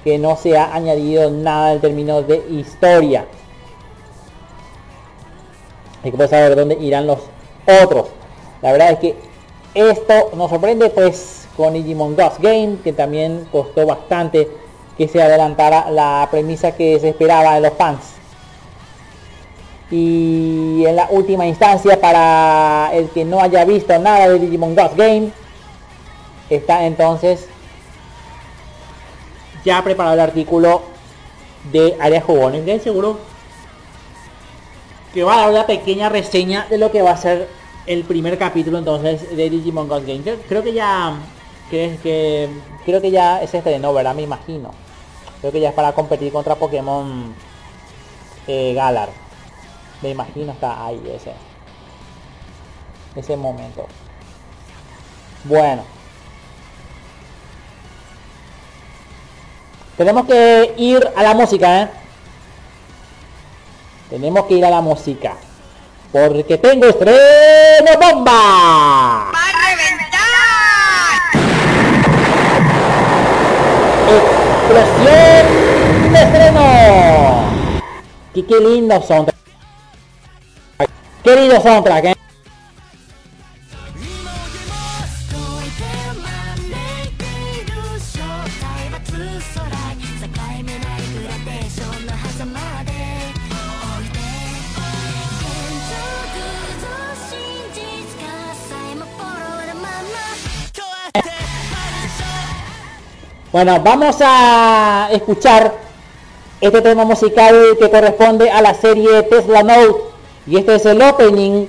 [0.05, 3.25] que no se ha añadido nada en términos de historia.
[6.03, 7.19] Hay que saber dónde irán los
[7.83, 8.07] otros.
[8.61, 9.15] La verdad es que
[9.73, 14.49] esto nos sorprende pues con Digimon Ghost Game, que también costó bastante
[14.97, 17.99] que se adelantara la premisa que se esperaba de los fans.
[19.89, 24.95] Y en la última instancia, para el que no haya visto nada de Digimon Ghost
[24.95, 25.31] Game,
[26.49, 27.47] está entonces
[29.65, 30.81] ya preparado el artículo
[31.71, 32.63] de Área Jugones.
[32.63, 33.19] Que seguro
[35.13, 37.49] que va a dar una pequeña reseña de lo que va a ser
[37.85, 40.23] el primer capítulo entonces de Digimon Ghost Game.
[40.47, 41.15] Creo que ya
[41.71, 42.49] que,
[42.85, 44.13] creo que ya es estrenó, ¿verdad?
[44.13, 44.71] Me imagino.
[45.39, 47.33] Creo que ya es para competir contra Pokémon
[48.47, 49.09] eh, Galar.
[50.01, 51.33] Me imagino está ahí ese
[53.15, 53.87] ese momento.
[55.43, 55.83] Bueno.
[59.97, 61.89] Tenemos que ir a la música, ¿eh?
[64.09, 65.35] Tenemos que ir a la música.
[66.11, 69.31] Porque tengo estreno bomba.
[74.79, 77.43] Explosión de estreno.
[78.33, 78.59] Y qué
[79.01, 79.25] son.
[81.23, 82.20] Qué lindo soundtrack, ¿eh?
[103.51, 105.73] Bueno, vamos a escuchar
[106.61, 110.03] este tema musical que corresponde a la serie Tesla Note.
[110.47, 111.67] Y este es el opening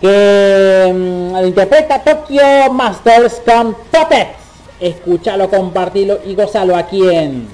[0.00, 4.38] que mm, interpreta Tokyo Masters con Puppets.
[4.80, 7.48] Escúchalo, compartilo y gozalo aquí en...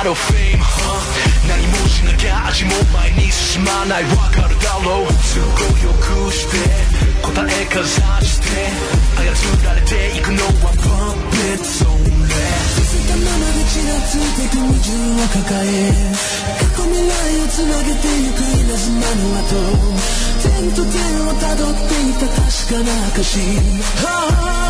[0.00, 0.08] huh?
[0.08, 1.00] It's pride or fame, huh?
[1.48, 4.04] 何もしなきゃ味も前に進まない。
[4.04, 5.08] わかるだろう。
[5.08, 6.56] 都合よくして
[7.22, 8.46] 答えかざして
[9.16, 15.68] 操られていくのは puppets only 気づいたままでちらついてく矛盾を抱え。
[16.60, 19.52] 過去未来をつなげてゆく稲妻の後
[20.40, 23.38] 点と点をたどっていた確かな証
[24.04, 24.69] oh,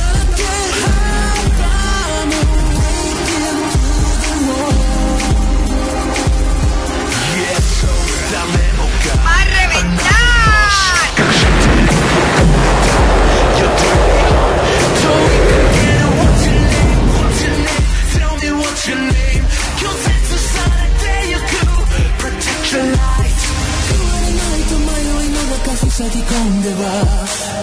[26.60, 26.84] ぎ込んでは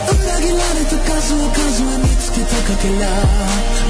[0.10, 3.06] 裏切られた数を数え見つけたかけら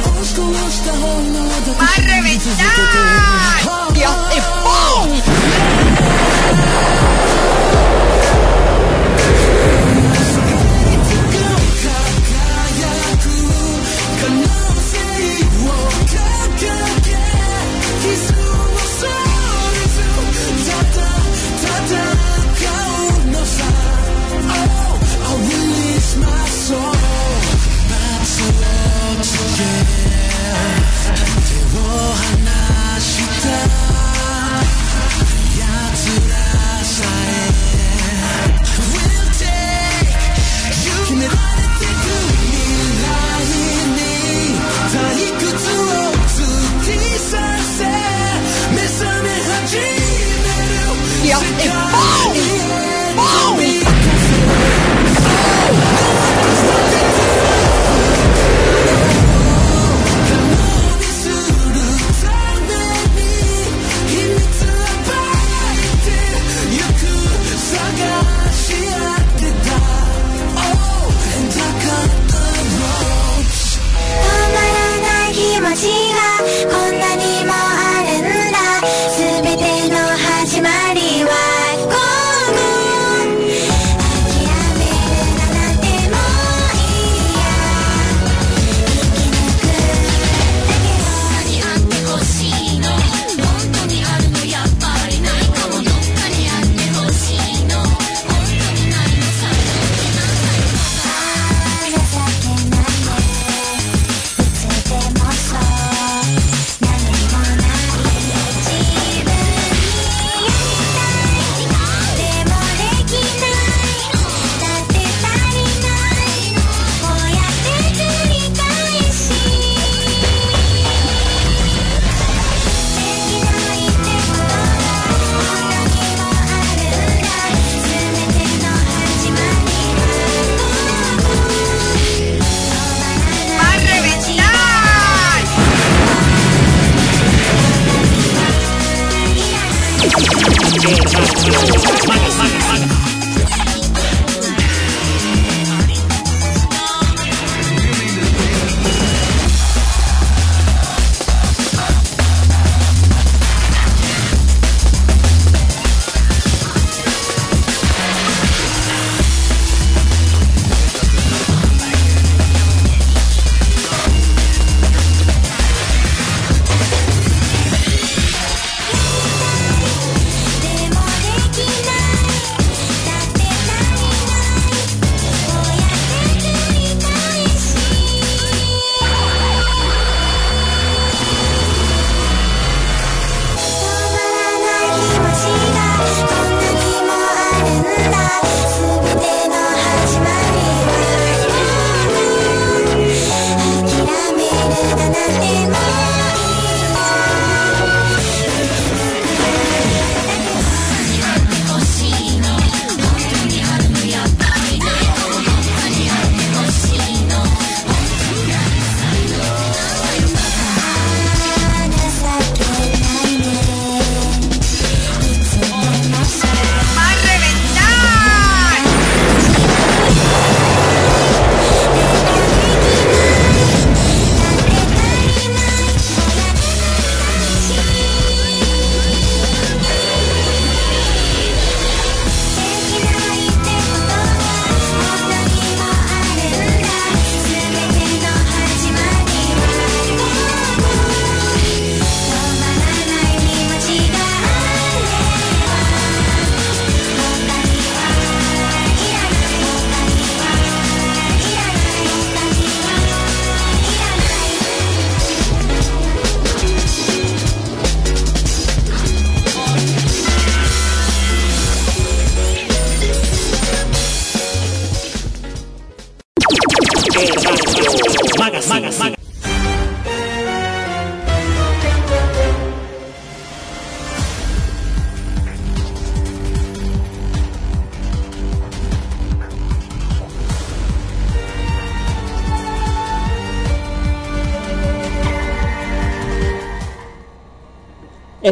[0.04, 3.24] 押し殺した本能を抱きしめ続けて
[3.94, 5.24] ¡Dios, y ¡pum!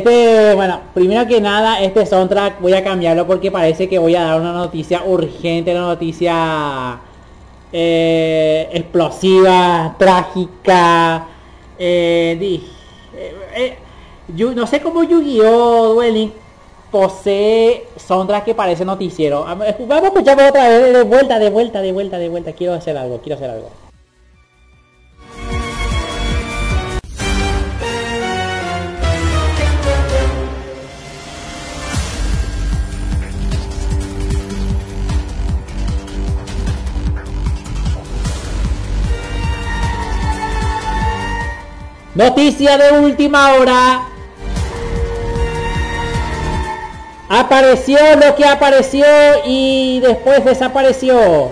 [0.08, 4.22] Este, bueno, primero que nada, este soundtrack voy a cambiarlo porque parece que voy a
[4.22, 7.00] dar una noticia urgente, una noticia
[7.72, 11.26] eh, explosiva, trágica.
[11.76, 13.76] eh, eh, eh,
[14.36, 15.94] Yu- no sé cómo Yu-Gi-Oh!
[15.94, 16.32] Duel Link
[16.92, 19.44] posee soundtrack que parece noticiero.
[19.44, 19.58] Am-
[19.88, 22.52] Vamos a escucharlo otra vez, de vuelta, de vuelta, de vuelta, de vuelta.
[22.52, 23.70] Quiero hacer algo, quiero hacer algo.
[42.16, 44.00] Noticia de última hora.
[47.28, 49.04] Apareció lo que apareció
[49.44, 51.50] y después desapareció.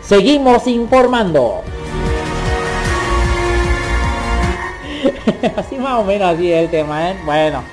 [0.00, 1.62] Seguimos informando.
[5.56, 7.16] así más o menos así es el tema, ¿eh?
[7.24, 7.64] Bueno.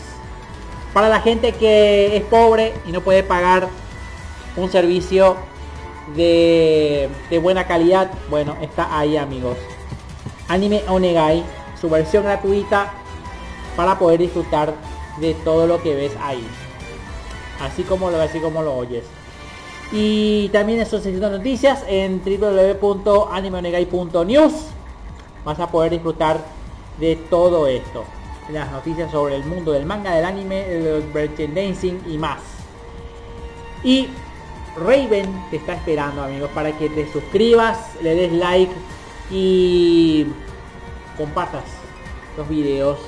[0.93, 3.69] Para la gente que es pobre y no puede pagar
[4.55, 5.37] un servicio
[6.15, 9.57] de, de buena calidad, bueno, está ahí amigos.
[10.47, 11.43] Anime Onegai,
[11.79, 12.93] su versión gratuita
[13.75, 14.73] para poder disfrutar
[15.19, 16.45] de todo lo que ves ahí.
[17.61, 19.05] Así como lo así como lo oyes.
[19.91, 24.53] Y también en su noticias en www.animeonegai.news
[25.43, 26.39] vas a poder disfrutar
[26.99, 28.05] de todo esto.
[28.51, 32.39] Las noticias sobre el mundo del manga, del anime, del merchandising y más.
[33.83, 34.07] Y
[34.77, 38.73] Raven te está esperando amigos para que te suscribas, le des like
[39.31, 40.25] y
[41.17, 41.63] compartas
[42.37, 42.99] los videos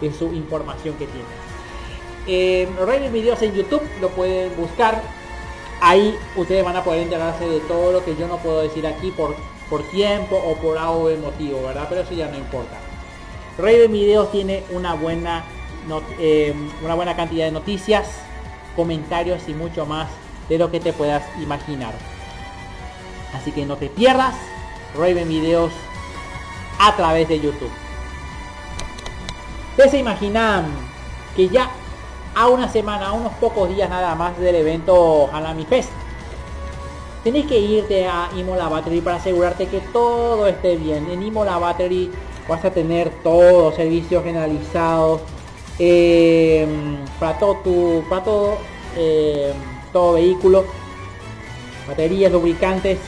[0.00, 1.26] de su información que tiene.
[2.26, 5.02] Eh, Raven Videos en YouTube lo pueden buscar
[5.82, 9.10] ahí ustedes van a poder enterarse de todo lo que yo no puedo decir aquí
[9.10, 9.34] por,
[9.68, 11.86] por tiempo o por algo de ¿verdad?
[11.88, 12.78] Pero eso ya no importa.
[13.58, 15.44] Raven Videos tiene una buena,
[16.20, 18.08] eh, una buena cantidad de noticias,
[18.76, 20.08] comentarios y mucho más
[20.48, 21.92] de lo que te puedas imaginar.
[23.34, 24.34] Así que no te pierdas
[24.96, 25.72] Raven Videos
[26.78, 27.72] a través de YouTube.
[29.70, 30.66] Ustedes se imaginan
[31.34, 31.70] que ya
[32.34, 35.90] a una semana, a unos pocos días nada más del evento Hanami Fest.
[37.24, 41.08] Tenés que irte a Imola Battery para asegurarte que todo esté bien.
[41.10, 42.10] En Imola Battery
[42.48, 45.20] vas a tener todos servicios generalizados
[45.78, 46.66] eh,
[47.20, 48.58] para todo tu, para todo,
[48.96, 49.52] eh,
[49.92, 50.64] todo vehículo,
[51.86, 52.98] baterías, lubricantes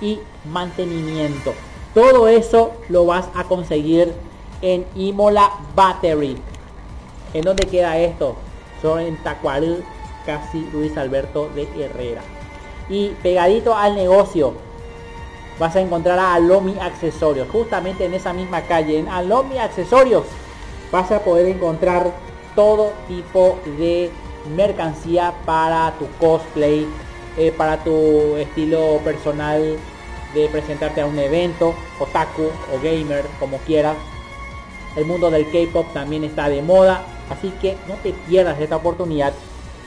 [0.00, 0.20] y
[0.50, 1.52] mantenimiento.
[1.92, 4.14] Todo eso lo vas a conseguir
[4.62, 6.36] en Imola Battery.
[7.34, 8.36] ¿En dónde queda esto?
[8.80, 9.84] Son en Tacuaril,
[10.24, 12.22] casi Luis Alberto de Herrera.
[12.88, 14.54] Y pegadito al negocio
[15.58, 17.48] vas a encontrar a Alomi Accesorios.
[17.50, 20.24] Justamente en esa misma calle, en Alomi Accesorios,
[20.92, 22.12] vas a poder encontrar
[22.54, 24.12] todo tipo de
[24.54, 26.86] mercancía para tu cosplay,
[27.36, 29.76] eh, para tu estilo personal
[30.34, 33.96] de presentarte a un evento, otaku o gamer, como quieras.
[34.94, 39.32] El mundo del K-pop también está de moda Así que no te pierdas esta oportunidad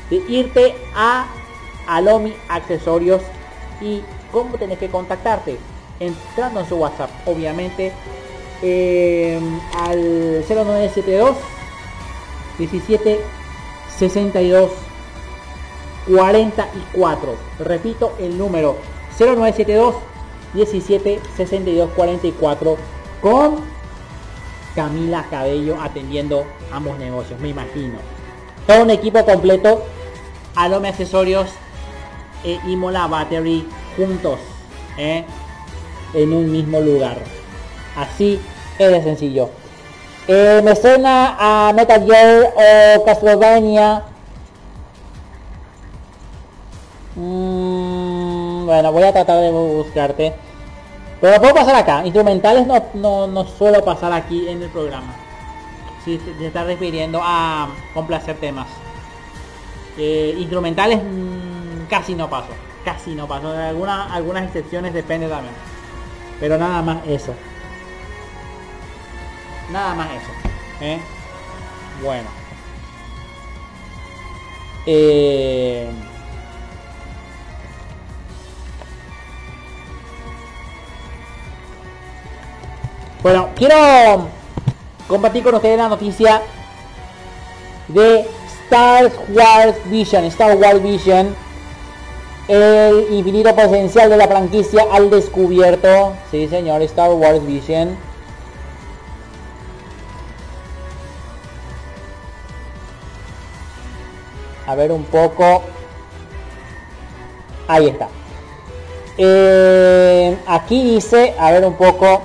[0.10, 1.28] de irte a
[1.88, 3.22] Alomi Accesorios
[3.82, 4.02] y
[4.32, 5.58] cómo tenés que contactarte.
[6.00, 7.92] Entrando en su WhatsApp, obviamente,
[8.62, 9.40] eh,
[9.76, 11.38] al 0972
[12.58, 13.20] 17
[13.98, 14.72] 62
[16.08, 17.36] 44.
[17.60, 18.78] Repito el número
[19.18, 19.96] 0972
[20.54, 22.78] 17 62 44
[23.22, 23.58] con
[24.76, 28.00] Camila Cabello atendiendo ambos negocios, me imagino.
[28.66, 29.84] Todo un equipo completo,
[30.56, 31.50] Alome Accesorios
[32.44, 34.40] e Imola Battery juntos
[34.98, 35.26] ¿eh?
[36.14, 37.18] en un mismo lugar.
[37.96, 38.40] Así
[38.78, 39.50] es de sencillo.
[40.28, 44.04] Eh, me suena a Metal Gear o Castlevania.
[47.16, 50.34] Mm, bueno, voy a tratar de buscarte.
[51.22, 52.06] Pero puedo pasar acá.
[52.06, 55.16] Instrumentales no, no, suelo pasar aquí en el programa.
[56.08, 58.68] Si se está refiriendo a complacer temas.
[59.98, 62.48] Eh, instrumentales mm, casi no paso.
[62.86, 63.50] Casi no paso.
[63.50, 65.54] Alguna, algunas excepciones depende también.
[66.40, 67.34] Pero nada más eso.
[69.70, 70.32] Nada más eso.
[70.80, 71.00] ¿eh?
[72.02, 72.30] Bueno.
[74.86, 75.92] Eh,
[83.28, 84.30] Bueno, quiero
[85.08, 86.42] compartir con ustedes la noticia
[87.88, 88.28] de
[88.66, 90.26] Star Wars Vision.
[90.26, 91.36] Star Wars Vision.
[92.48, 96.14] El infinito potencial de la franquicia al descubierto.
[96.32, 97.98] Sí, señor, Star Wars Vision.
[104.66, 105.64] A ver un poco.
[107.68, 108.08] Ahí está.
[109.18, 112.22] Eh, aquí dice, a ver un poco.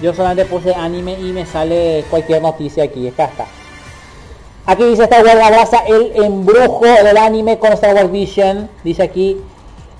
[0.00, 3.06] Yo solamente puse anime y me sale cualquier noticia aquí.
[3.08, 3.46] Acá está.
[4.66, 8.70] Aquí dice Star Wars abraza el embrujo del anime con Star Wars Vision.
[8.84, 9.38] Dice aquí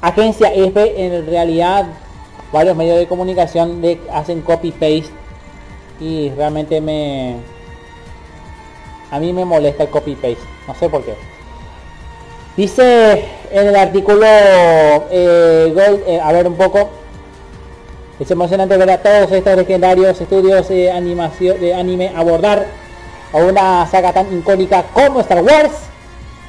[0.01, 1.05] agencia F.
[1.05, 1.87] En realidad
[2.53, 5.11] varios medios de comunicación de, hacen copy paste
[6.01, 7.37] y realmente me
[9.11, 10.39] a mí me molesta el copy paste.
[10.67, 11.15] No sé por qué.
[12.57, 14.25] Dice en el artículo,
[15.11, 15.75] eh,
[16.07, 16.91] eh, a ver un poco,
[18.21, 22.67] Es emocionante ver a todos estos legendarios estudios de animación de anime abordar
[23.33, 25.73] a una saga tan icónica como Star Wars,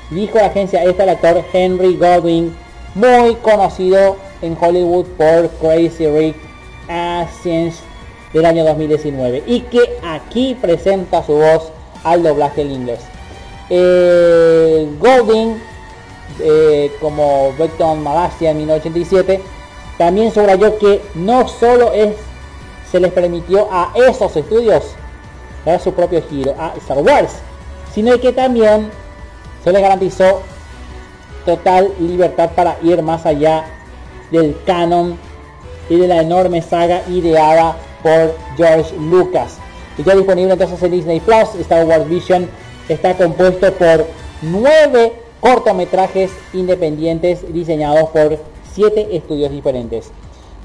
[0.10, 2.53] dijo la agencia esta el actor Henry Goldwyn,
[2.93, 6.35] muy conocido en Hollywood por Crazy Rick
[6.89, 7.80] Asians
[8.34, 11.72] del año 2019 y que aquí presenta su voz
[12.03, 12.99] al doblaje en inglés.
[13.69, 15.56] Eh, Golding,
[16.41, 19.60] eh, como Beckton Malasia en 1987,
[20.01, 22.15] también subrayó que no solo es,
[22.91, 24.83] se les permitió a esos estudios
[25.63, 27.33] dar su propio giro a Star Wars,
[27.93, 28.89] sino que también
[29.63, 30.41] se les garantizó
[31.45, 33.63] total libertad para ir más allá
[34.31, 35.19] del canon
[35.87, 39.57] y de la enorme saga ideada por George Lucas.
[39.99, 42.49] Y ya disponible entonces en Disney Plus, Star Wars Vision
[42.89, 44.07] está compuesto por
[44.41, 48.39] nueve cortometrajes independientes diseñados por
[48.73, 50.11] siete estudios diferentes.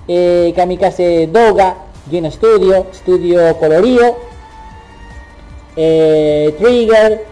[0.09, 1.77] Eh, Kamikaze Doga,
[2.11, 4.17] Game Studio, Studio Colorío,
[5.77, 7.25] eh, Trigger,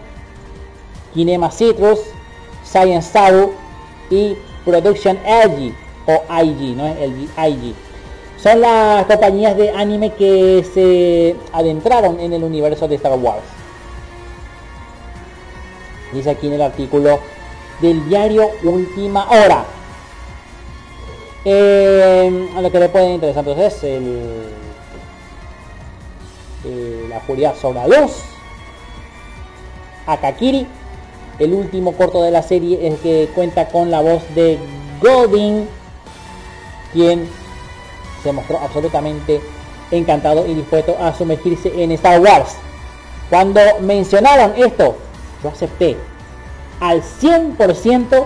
[1.13, 1.99] Kinema Citrus,
[2.63, 3.53] Science Sabu
[4.09, 4.35] y
[4.65, 5.73] Production LG
[6.07, 7.75] o IG, no es LG, IG.
[8.41, 13.41] Son las compañías de anime que se adentraron en el universo de Star Wars.
[16.13, 17.19] Dice aquí en el artículo
[17.81, 19.65] del diario Última Hora.
[21.47, 24.49] Eh, a lo que le puede interesar entonces el,
[26.65, 28.13] eh, la furia sobre la luz.
[30.07, 30.65] Akakiri,
[31.37, 34.57] el último corto de la serie es que cuenta con la voz de
[35.01, 35.67] Golding,
[36.93, 37.29] quien
[38.23, 39.39] se mostró absolutamente
[39.91, 42.55] encantado y dispuesto a sumergirse en Star Wars.
[43.29, 44.95] Cuando mencionaron esto,
[45.43, 45.95] yo acepté
[46.79, 48.25] al 100%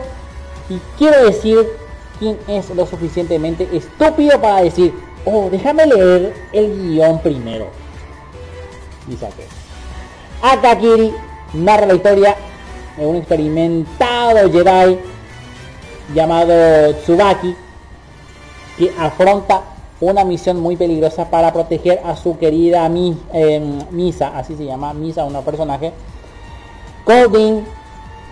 [0.70, 1.78] y quiero decir
[2.20, 4.94] quién es lo suficientemente estúpido para decir,
[5.26, 7.68] oh, déjame leer el guion primero.
[9.08, 9.44] Dice aquí.
[10.41, 11.14] Akakiri
[11.54, 12.36] narra la historia
[12.98, 15.00] de un experimentado Jedi
[16.14, 17.56] llamado Tsubaki
[18.78, 19.64] que afronta
[20.02, 25.26] una misión muy peligrosa para proteger a su querida em, Misa, así se llama Misa,
[25.26, 25.91] un personaje.
[27.06, 27.66] Golding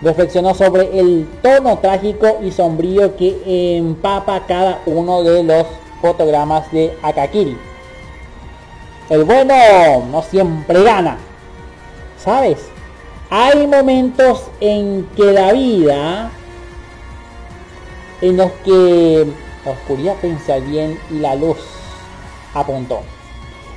[0.02, 5.66] reflexionó sobre el tono trágico y sombrío que empapa cada uno de los
[6.00, 7.56] fotogramas de Akakiri.
[9.10, 9.54] El bueno
[10.10, 11.18] no siempre gana,
[12.18, 12.58] ¿sabes?
[13.30, 16.30] Hay momentos en que la vida,
[18.20, 19.26] en los que
[19.64, 21.58] la oscuridad piensa bien y la luz
[22.54, 23.00] apuntó.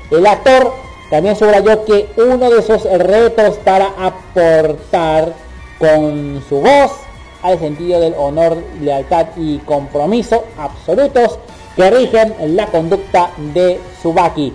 [0.10, 0.74] El actor
[1.10, 5.34] también subrayó que uno de sus retos para aportar
[5.82, 6.92] con su voz
[7.42, 11.40] al sentido del honor, lealtad y compromiso absolutos
[11.76, 14.54] que rigen la conducta de Subaki.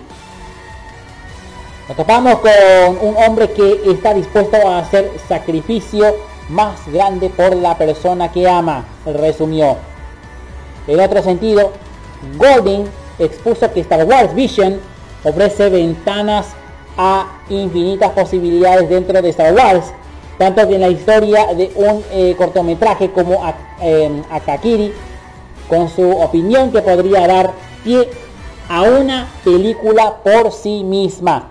[1.89, 6.15] Nos topamos con un hombre que está dispuesto a hacer sacrificio
[6.49, 9.75] más grande por la persona que ama, resumió.
[10.87, 11.73] En otro sentido,
[12.37, 12.85] Golding
[13.19, 14.79] expuso que Star Wars Vision
[15.25, 16.47] ofrece ventanas
[16.97, 19.91] a infinitas posibilidades dentro de Star Wars,
[20.37, 24.91] tanto en la historia de un eh, cortometraje como a, eh,
[25.67, 27.51] con su opinión que podría dar
[27.83, 28.07] pie
[28.69, 31.49] a una película por sí misma.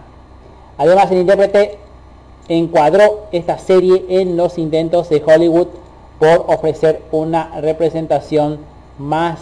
[0.79, 1.79] Además, el intérprete
[2.49, 5.69] encuadró esta serie en los intentos de Hollywood
[6.19, 8.59] por ofrecer una representación
[8.99, 9.41] más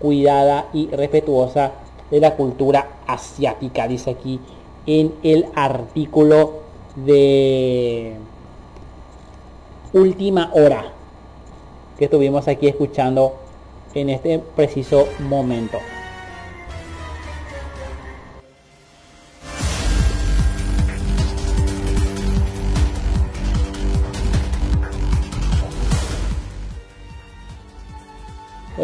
[0.00, 1.72] cuidada y respetuosa
[2.10, 4.40] de la cultura asiática, dice aquí
[4.86, 6.54] en el artículo
[6.96, 8.16] de
[9.92, 10.84] última hora
[11.98, 13.34] que estuvimos aquí escuchando
[13.94, 15.78] en este preciso momento.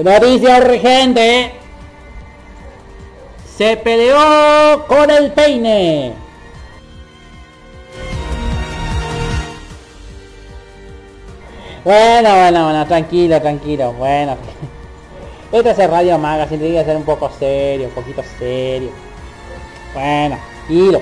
[0.03, 1.53] Noticia urgente.
[3.57, 6.26] Se peleó con el peine.
[11.87, 14.37] Bueno, bueno, bueno, tranquilo, tranquilo, bueno.
[15.53, 18.91] Esto es Radio Maga, tiene que ser un poco serio, un poquito serio.
[19.95, 20.37] Bueno,
[20.67, 21.01] tranquilo.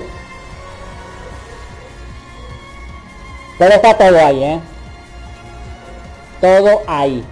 [3.58, 4.60] Pero está todo ahí, ¿eh?
[6.42, 7.24] Todo ahí.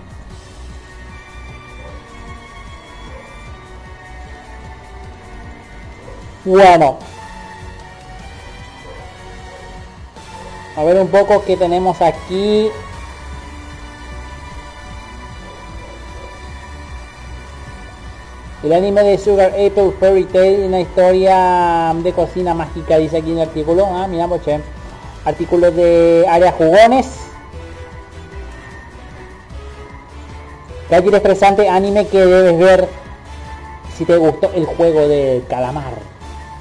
[6.46, 6.98] Bueno.
[10.74, 12.70] A ver un poco qué tenemos aquí.
[18.62, 23.39] El anime de Sugar Apple Fairy Tail, una historia de cocina mágica, dice aquí en
[23.39, 23.86] el artículo.
[23.86, 24.60] Ah, miramos, che.
[25.24, 27.09] Artículo de área jugones.
[30.89, 32.89] Cualquier expresante anime que debes ver
[33.97, 35.94] si te gustó el juego de calamar.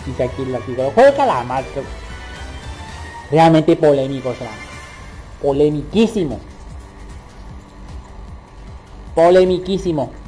[0.04, 0.90] Dice aquí el artículo.
[0.96, 1.64] Juego de calamar.
[3.30, 4.50] Realmente polémico será.
[5.40, 6.40] Polemiquísimo.
[9.14, 10.21] Polemiquísimo.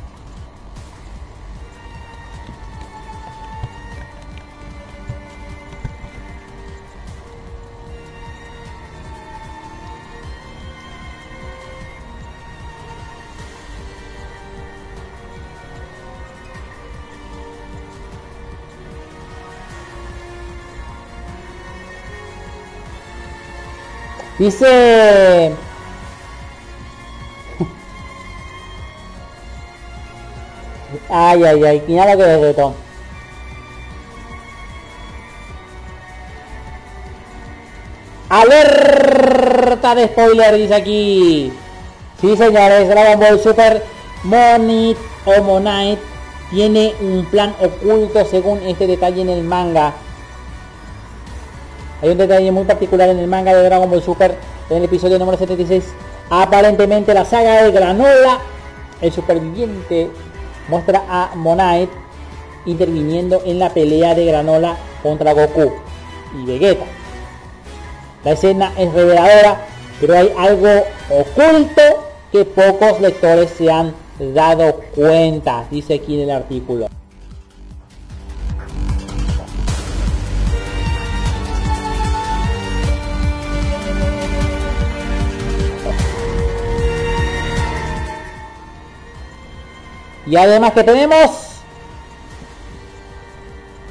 [24.43, 25.55] Dice...
[31.09, 32.73] Ay, ay, ay, mira lo que reto.
[38.27, 41.53] Alerta de spoiler, dice aquí.
[42.19, 43.85] Sí, señores, Dragon Ball Super
[44.23, 46.01] Monit o Monite
[46.51, 49.93] tiene un plan oculto según este detalle en el manga.
[52.03, 54.35] Hay un detalle muy particular en el manga de Dragon Ball Super
[54.69, 55.85] en el episodio número 76.
[56.29, 58.39] Aparentemente la saga de Granola,
[58.99, 60.09] el superviviente,
[60.67, 61.93] muestra a Monite
[62.65, 65.71] interviniendo en la pelea de Granola contra Goku
[66.37, 66.83] y Vegeta.
[68.25, 69.61] La escena es reveladora,
[70.01, 71.81] pero hay algo oculto
[72.33, 76.92] que pocos lectores se han dado cuenta, dice aquí en el artículo.
[90.33, 91.29] Y además que tenemos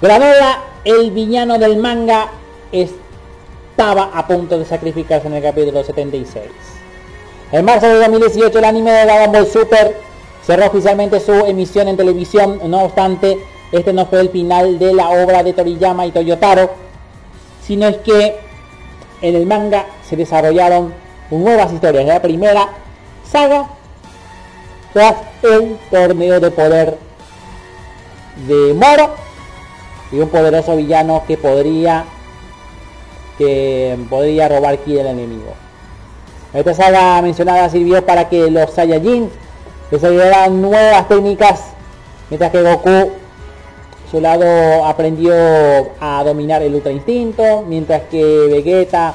[0.01, 2.32] Granola, el villano del manga,
[2.73, 6.43] estaba a punto de sacrificarse en el capítulo 76.
[7.52, 9.97] En marzo de 2018 el anime de Dragon Ball Super
[10.44, 13.39] cerró oficialmente su emisión en televisión, no obstante,
[13.70, 16.73] este no fue el final de la obra de Toriyama y Toyotaro,
[17.64, 18.40] sino es que
[19.20, 20.93] en el manga se desarrollaron
[21.31, 22.05] nuevas historias.
[22.05, 22.69] La primera
[23.31, 23.69] saga
[24.93, 26.98] tras el torneo de poder
[28.47, 29.14] de Moro
[30.10, 32.05] y un poderoso villano que podría
[33.39, 35.55] que podría robar ki del enemigo.
[36.52, 39.31] Esta saga mencionada sirvió para que los Saiyajin
[39.90, 41.60] desarrollaran nuevas técnicas,
[42.28, 43.12] mientras que Goku
[44.10, 45.32] su lado aprendió
[45.98, 49.14] a dominar el Ultra Instinto, mientras que Vegeta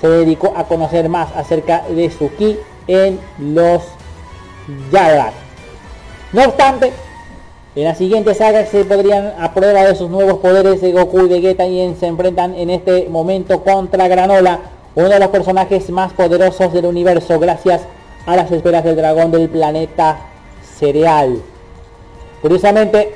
[0.00, 3.82] se dedicó a conocer más acerca de su ki en los
[6.32, 6.92] No obstante,
[7.74, 11.28] en la siguiente saga se podrían a prueba de sus nuevos poderes de Goku y
[11.28, 14.60] Vegeta y se enfrentan en este momento contra Granola,
[14.94, 17.82] uno de los personajes más poderosos del universo gracias
[18.26, 20.18] a las esferas del dragón del planeta
[20.62, 21.40] Cereal.
[22.42, 23.14] Curiosamente,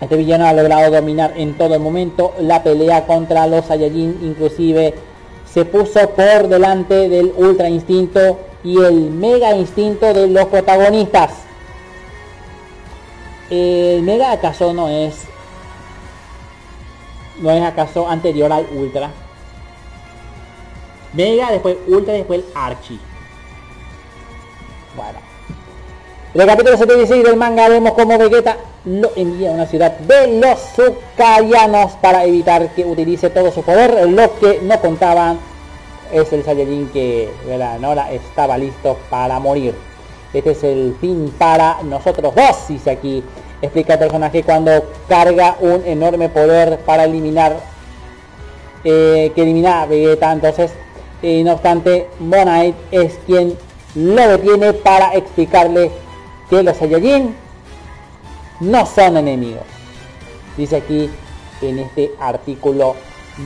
[0.00, 4.94] este villano ha logrado dominar en todo el momento la pelea contra los Saiyajin, inclusive
[5.44, 11.32] se puso por delante del Ultra Instinto y el Mega Instinto de los protagonistas.
[13.48, 15.26] El Mega acaso no es
[17.40, 19.10] no es acaso anterior al Ultra.
[21.14, 22.98] Mega, después Ultra, después el Archie.
[24.94, 25.18] Bueno.
[26.32, 30.38] En el capítulo 76 del manga vemos como Vegeta lo envía a una ciudad de
[30.38, 35.38] los Sukayanos para evitar que utilice todo su poder, lo que no contaban
[36.12, 37.30] es el Saiyajin que
[37.80, 39.74] Nora estaba listo para morir.
[40.32, 43.22] Este es el fin para nosotros dos, dice aquí.
[43.62, 44.70] Explica el personaje cuando
[45.08, 47.58] carga un enorme poder para eliminar
[48.84, 50.32] eh, que elimina a Vegeta.
[50.32, 50.72] Entonces,
[51.22, 53.56] eh, no obstante, Monite es quien
[53.94, 55.90] lo detiene para explicarle
[56.48, 57.34] que los Saiyajin
[58.60, 59.64] no son enemigos.
[60.56, 61.10] Dice aquí
[61.60, 62.94] en este artículo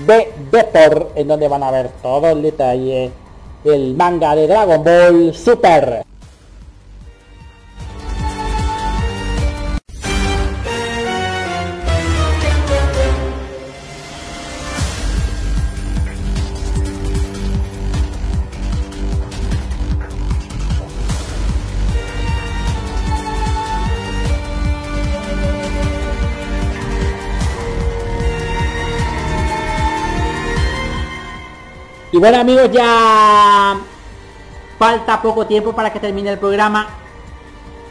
[0.07, 3.11] de Depor, en donde van a ver todo el detalle
[3.63, 6.05] del manga de Dragon Ball Super.
[32.25, 33.79] Bueno amigos, ya
[34.79, 36.89] falta poco tiempo para que termine el programa.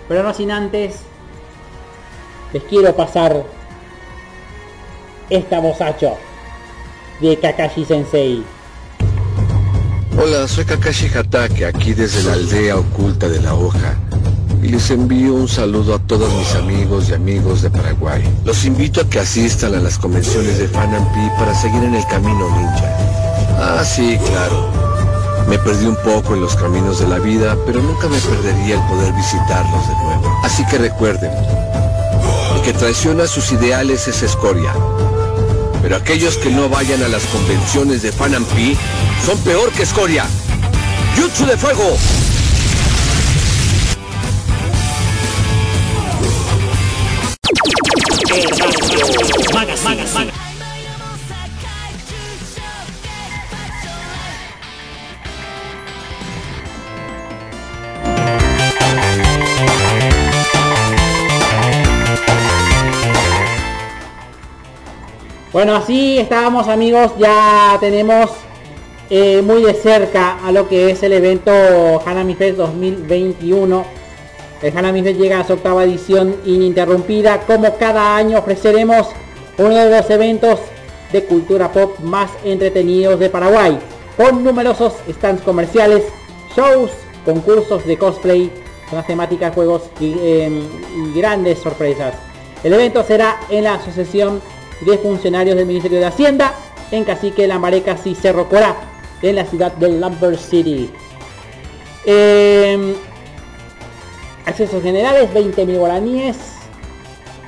[0.07, 1.01] Pero no sin antes
[2.51, 3.43] les quiero pasar
[5.29, 6.17] esta bozacho
[7.21, 8.43] de Kakashi Sensei.
[10.19, 13.95] Hola, soy Kakashi Hatake, aquí desde la aldea oculta de la hoja.
[14.63, 18.23] Y les envío un saludo a todos mis amigos y amigos de Paraguay.
[18.45, 22.49] Los invito a que asistan a las convenciones de Fanampi para seguir en el camino
[22.49, 23.22] ninja.
[23.57, 24.71] Ah, sí, claro.
[25.47, 28.81] Me perdí un poco en los caminos de la vida, pero nunca me perdería el
[28.87, 30.39] poder visitarlos de nuevo.
[30.43, 31.31] Así que recuerden,
[32.55, 34.73] el que traiciona sus ideales es escoria.
[35.81, 38.77] Pero aquellos que no vayan a las convenciones de Fanampi
[39.25, 40.25] son peor que escoria.
[41.17, 41.97] ¡Jutsu de fuego!
[65.53, 68.31] Bueno, así estábamos amigos, ya tenemos
[69.11, 71.51] eh, muy de cerca a lo que es el evento
[72.03, 73.85] Hanami Fest 2021.
[74.63, 77.41] El Hanami Fest llega a su octava edición ininterrumpida.
[77.41, 79.09] Como cada año ofreceremos
[79.59, 80.59] uno de los eventos
[81.11, 83.77] de cultura pop más entretenidos de Paraguay,
[84.17, 86.03] con numerosos stands comerciales,
[86.57, 86.89] shows,
[87.25, 88.51] concursos de cosplay,
[88.89, 90.49] con las temáticas juegos y, eh,
[90.97, 92.15] y grandes sorpresas.
[92.63, 94.41] El evento será en la Asociación
[94.85, 96.53] de Funcionarios del Ministerio de Hacienda
[96.91, 98.75] en Cacique, Lambarecas y Cerro Corá,
[99.21, 100.91] en la ciudad de Lumber City.
[102.05, 102.95] Eh,
[104.45, 106.37] accesos generales 20.000 guaraníes.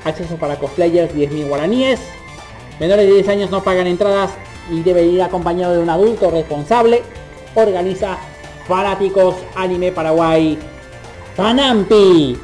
[0.04, 2.00] Accesos para cosplayers 10.000 guaraníes.
[2.80, 4.30] Menores de 10 años no pagan entradas
[4.70, 7.02] y debe ir acompañado de un adulto responsable.
[7.54, 8.18] Organiza
[8.66, 10.58] Fanáticos Anime Paraguay.
[11.36, 12.38] Fanampi.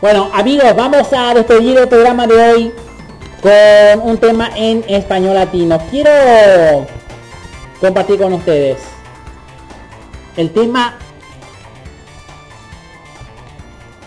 [0.00, 2.74] Bueno, amigos, vamos a despedir el programa de hoy
[3.42, 5.78] con un tema en español latino.
[5.90, 6.86] Quiero
[7.82, 8.78] compartir con ustedes
[10.38, 10.94] el tema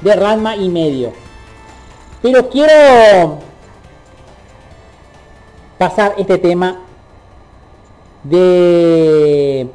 [0.02, 1.14] de Ranma y medio.
[2.24, 3.38] Pero quiero
[5.78, 6.80] pasar este tema
[8.24, 9.70] de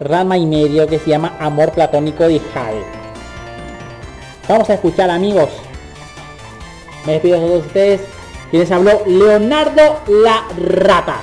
[0.00, 3.01] Ranma y medio que se llama Amor Platónico de Jade.
[4.48, 5.50] Vamos a escuchar amigos.
[7.06, 8.00] Me despido de todos ustedes.
[8.50, 11.22] Quienes habló Leonardo La Rata.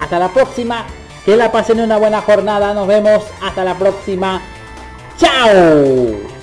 [0.00, 0.84] Hasta la próxima.
[1.24, 2.74] Que la pasen una buena jornada.
[2.74, 3.24] Nos vemos.
[3.42, 4.42] Hasta la próxima.
[5.18, 6.34] ¡Chao!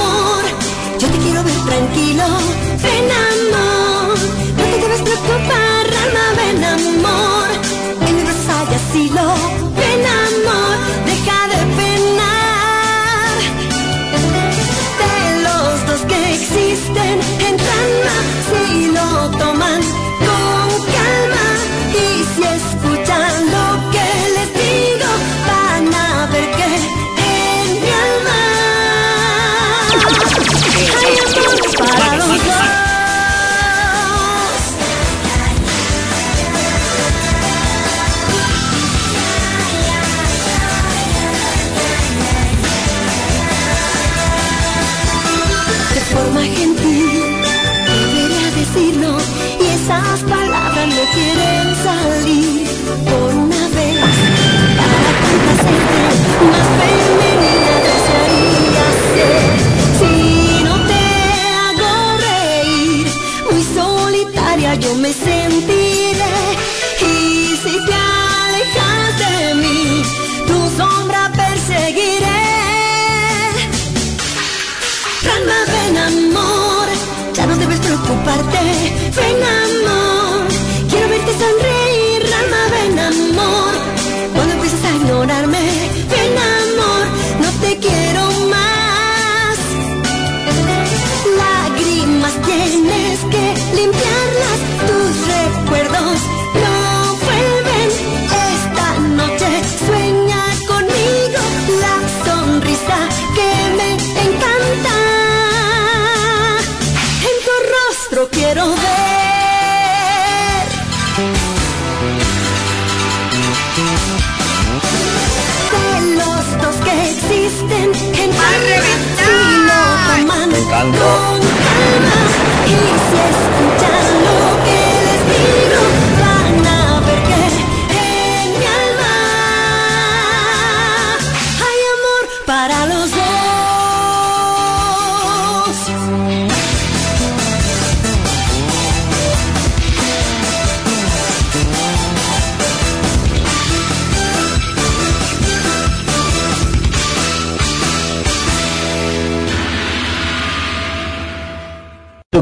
[0.00, 0.37] Amor,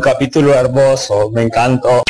[0.06, 2.00] capítulo hermoso, me encantó.